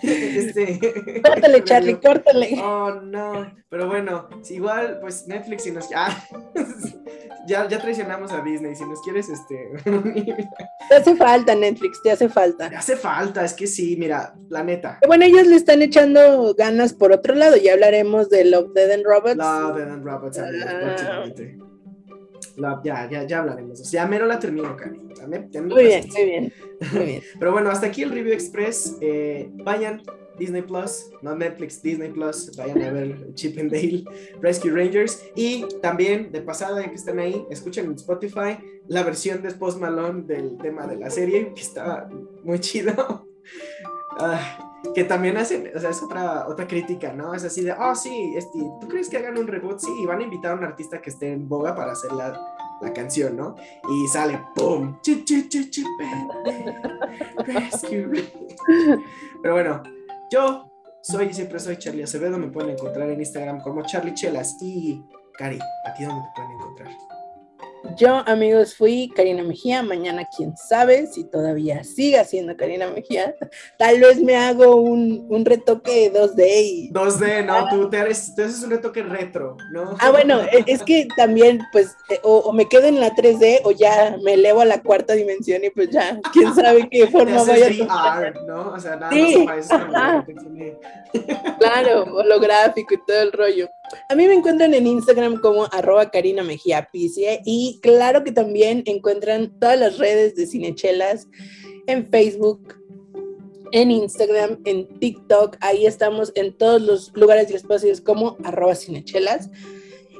este, 0.02 1.20
córtale, 1.22 1.64
Charlie, 1.64 1.94
córtale. 2.02 2.60
Oh, 2.62 3.00
no. 3.02 3.52
Pero 3.68 3.86
bueno, 3.86 4.28
igual, 4.48 4.98
pues 5.00 5.26
Netflix, 5.26 5.64
si 5.64 5.70
nos. 5.70 5.88
Ah, 5.94 6.16
ya, 7.46 7.68
ya 7.68 7.78
traicionamos 7.78 8.32
a 8.32 8.40
Disney. 8.40 8.74
Si 8.74 8.84
nos 8.84 9.00
quieres, 9.02 9.28
este. 9.28 9.70
te 10.88 10.94
hace 10.94 11.16
falta, 11.16 11.54
Netflix, 11.54 12.02
te 12.02 12.10
hace 12.10 12.28
falta. 12.28 12.70
Te 12.70 12.76
hace 12.76 12.96
falta, 12.96 13.44
es 13.44 13.54
que 13.54 13.66
sí, 13.66 13.96
mira, 13.98 14.34
la 14.48 14.62
neta. 14.62 14.98
Bueno, 15.06 15.24
ellos 15.24 15.46
le 15.46 15.56
están 15.56 15.82
echando 15.82 16.54
ganas 16.54 16.92
por 16.92 17.12
otro 17.12 17.34
lado. 17.34 17.56
Ya 17.56 17.74
hablaremos 17.74 18.30
de 18.30 18.44
Love, 18.44 18.72
Dead 18.74 18.90
and 18.90 19.04
Robots. 19.04 19.36
Love, 19.36 19.76
Dead 19.76 19.90
and 19.90 20.04
Robots, 20.04 20.38
ya, 22.84 23.08
ya, 23.10 23.26
ya 23.26 23.38
hablaremos. 23.40 23.90
Ya 23.90 24.06
mero 24.06 24.26
la 24.26 24.38
termino, 24.38 24.76
Cari. 24.76 24.98
Muy 24.98 25.84
bien, 25.84 26.08
muy 26.12 26.24
bien, 26.24 26.52
muy 26.92 27.04
bien. 27.04 27.22
Pero 27.38 27.52
bueno, 27.52 27.70
hasta 27.70 27.86
aquí 27.86 28.02
el 28.02 28.10
Review 28.10 28.32
Express. 28.32 28.96
Eh, 29.00 29.48
vayan, 29.64 30.02
Disney 30.38 30.62
Plus, 30.62 31.10
no 31.22 31.34
Netflix, 31.34 31.82
Disney 31.82 32.10
Plus, 32.10 32.56
vayan 32.56 32.82
a 32.82 32.90
ver 32.90 33.34
Chip 33.34 33.58
and 33.58 33.70
Dale 33.70 34.04
Rescue 34.40 34.70
Rangers. 34.70 35.24
Y 35.34 35.66
también, 35.82 36.30
de 36.32 36.40
pasada, 36.42 36.80
ya 36.80 36.88
que 36.88 36.94
están 36.94 37.18
ahí, 37.18 37.44
escuchen 37.50 37.86
en 37.86 37.94
Spotify 37.94 38.58
la 38.86 39.02
versión 39.02 39.42
de 39.42 39.50
Post 39.52 39.80
Malone 39.80 40.22
del 40.22 40.56
tema 40.58 40.86
de 40.86 40.96
la 40.96 41.10
serie, 41.10 41.52
que 41.54 41.60
estaba 41.60 42.08
muy 42.42 42.58
chido. 42.60 43.26
Ah, 44.20 44.67
que 44.94 45.04
también 45.04 45.36
hacen, 45.36 45.70
o 45.74 45.80
sea, 45.80 45.90
es 45.90 46.02
otra, 46.02 46.46
otra 46.48 46.66
crítica, 46.66 47.12
¿no? 47.12 47.34
Es 47.34 47.44
así 47.44 47.62
de, 47.62 47.72
oh, 47.72 47.94
sí, 47.94 48.34
este, 48.36 48.58
¿tú 48.80 48.88
crees 48.88 49.08
que 49.08 49.18
hagan 49.18 49.38
un 49.38 49.46
reboot? 49.46 49.78
Sí, 49.80 49.90
y 50.00 50.06
van 50.06 50.20
a 50.20 50.22
invitar 50.24 50.52
a 50.52 50.54
un 50.54 50.64
artista 50.64 51.00
que 51.00 51.10
esté 51.10 51.32
en 51.32 51.48
boga 51.48 51.74
para 51.74 51.92
hacer 51.92 52.12
la, 52.12 52.38
la 52.80 52.92
canción, 52.92 53.36
¿no? 53.36 53.54
Y 53.90 54.08
sale, 54.08 54.40
¡pum! 54.54 54.98
Rescue. 57.46 58.32
Pero 59.42 59.54
bueno, 59.54 59.82
yo 60.30 60.70
soy 61.02 61.26
y 61.26 61.34
siempre 61.34 61.58
soy 61.58 61.76
Charlie 61.76 62.04
Acevedo. 62.04 62.38
Me 62.38 62.48
pueden 62.48 62.70
encontrar 62.70 63.08
en 63.10 63.18
Instagram 63.18 63.60
como 63.60 63.82
Charlie 63.82 64.14
Chelas. 64.14 64.56
Y, 64.60 65.02
Cari, 65.36 65.58
¿a 65.84 65.94
ti 65.94 66.04
dónde 66.04 66.22
te 66.22 66.28
pueden 66.34 66.52
encontrar? 66.52 67.07
Yo, 67.96 68.22
amigos, 68.26 68.74
fui 68.76 69.10
Karina 69.14 69.42
Mejía. 69.42 69.82
Mañana, 69.82 70.26
quién 70.36 70.56
sabe 70.56 71.06
si 71.06 71.24
todavía 71.24 71.84
siga 71.84 72.24
siendo 72.24 72.56
Karina 72.56 72.88
Mejía. 72.88 73.34
Tal 73.76 74.00
vez 74.00 74.20
me 74.20 74.36
hago 74.36 74.76
un, 74.76 75.26
un 75.28 75.44
retoque 75.44 76.12
2D. 76.12 76.46
Y... 76.62 76.92
2D, 76.92 77.44
no, 77.44 77.68
tú 77.68 77.90
te, 77.90 77.98
haces 77.98 78.62
un 78.62 78.70
retoque 78.70 79.02
retro, 79.02 79.56
¿no? 79.70 79.96
Ah, 80.00 80.10
bueno, 80.10 80.40
e, 80.42 80.64
es 80.66 80.82
que 80.82 81.08
también, 81.16 81.60
pues, 81.72 81.96
eh, 82.10 82.20
o, 82.22 82.52
me 82.52 82.68
quedo 82.68 82.86
en 82.86 83.00
la 83.00 83.14
3D 83.14 83.60
o 83.64 83.70
ya 83.70 84.16
me 84.22 84.34
elevo 84.34 84.60
a 84.60 84.64
la 84.64 84.82
cuarta 84.82 85.14
dimensión 85.14 85.64
y 85.64 85.70
pues 85.70 85.90
ya, 85.90 86.20
quién 86.32 86.54
sabe 86.54 86.88
qué 86.88 87.06
forma 87.08 87.42
vaya 87.44 87.66
a 87.66 87.76
tomar. 87.76 88.34
¿no? 88.46 88.72
O 88.72 88.80
sea, 88.80 88.96
nada 88.96 89.12
sí. 89.12 89.46
más 89.46 89.68
Claro, 91.58 92.04
holográfico 92.14 92.94
y 92.94 93.04
todo 93.06 93.22
el 93.22 93.32
rollo. 93.32 93.68
A 94.08 94.14
mí 94.14 94.26
me 94.26 94.34
encuentran 94.34 94.74
en 94.74 94.86
Instagram 94.86 95.40
como 95.40 95.64
arroba 95.72 96.10
Karina 96.10 96.42
Mejía 96.42 96.88
Picie 96.92 97.40
y 97.44 97.78
claro 97.82 98.24
que 98.24 98.32
también 98.32 98.82
encuentran 98.86 99.58
todas 99.58 99.78
las 99.78 99.98
redes 99.98 100.34
de 100.34 100.46
Cinechelas 100.46 101.28
en 101.86 102.08
Facebook, 102.10 102.74
en 103.72 103.90
Instagram, 103.90 104.58
en 104.64 104.86
TikTok. 104.98 105.56
Ahí 105.60 105.86
estamos 105.86 106.32
en 106.34 106.56
todos 106.56 106.80
los 106.82 107.12
lugares 107.14 107.50
y 107.50 107.54
espacios 107.54 108.00
como 108.00 108.36
arroba 108.44 108.74
Cinechelas. 108.74 109.50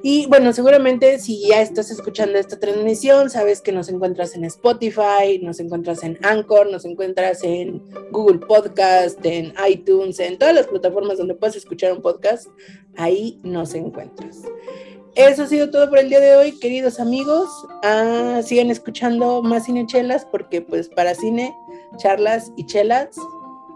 Y 0.03 0.27
bueno, 0.27 0.53
seguramente 0.53 1.19
si 1.19 1.47
ya 1.49 1.61
estás 1.61 1.91
escuchando 1.91 2.39
esta 2.39 2.59
transmisión, 2.59 3.31
sabes 3.31 3.61
que 3.61 3.73
nos 3.73 3.89
encuentras 3.89 4.35
en 4.37 4.45
Spotify, 4.45 5.41
nos 5.43 5.59
encuentras 5.61 6.05
en 6.05 6.19
Anchor, 6.23 6.71
nos 6.71 6.85
encuentras 6.85 7.43
en 7.43 7.83
Google 8.11 8.39
Podcast, 8.39 9.19
en 9.25 9.53
iTunes, 9.69 10.21
en 10.21 10.39
todas 10.39 10.55
las 10.55 10.67
plataformas 10.67 11.19
donde 11.19 11.35
puedes 11.35 11.57
escuchar 11.57 11.93
un 11.93 12.03
podcast, 12.03 12.47
ahí 12.97 13.41
nos 13.43 13.75
encuentras. 13.75 14.43
Eso 15.15 15.43
ha 15.43 15.47
sido 15.47 15.71
todo 15.71 15.89
por 15.89 15.99
el 15.99 16.09
día 16.09 16.21
de 16.21 16.37
hoy, 16.37 16.53
queridos 16.61 17.01
amigos. 17.01 17.49
Ah, 17.83 18.41
sigan 18.45 18.71
escuchando 18.71 19.43
más 19.43 19.65
cinechelas 19.65 20.25
porque 20.27 20.63
pues 20.63 20.89
para 20.89 21.15
cine, 21.15 21.53
charlas 21.97 22.53
y 22.57 22.65
chelas. 22.67 23.17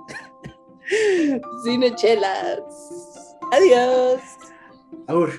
cinechelas. 1.64 2.60
Adiós. 3.50 4.20
Aur. 5.08 5.32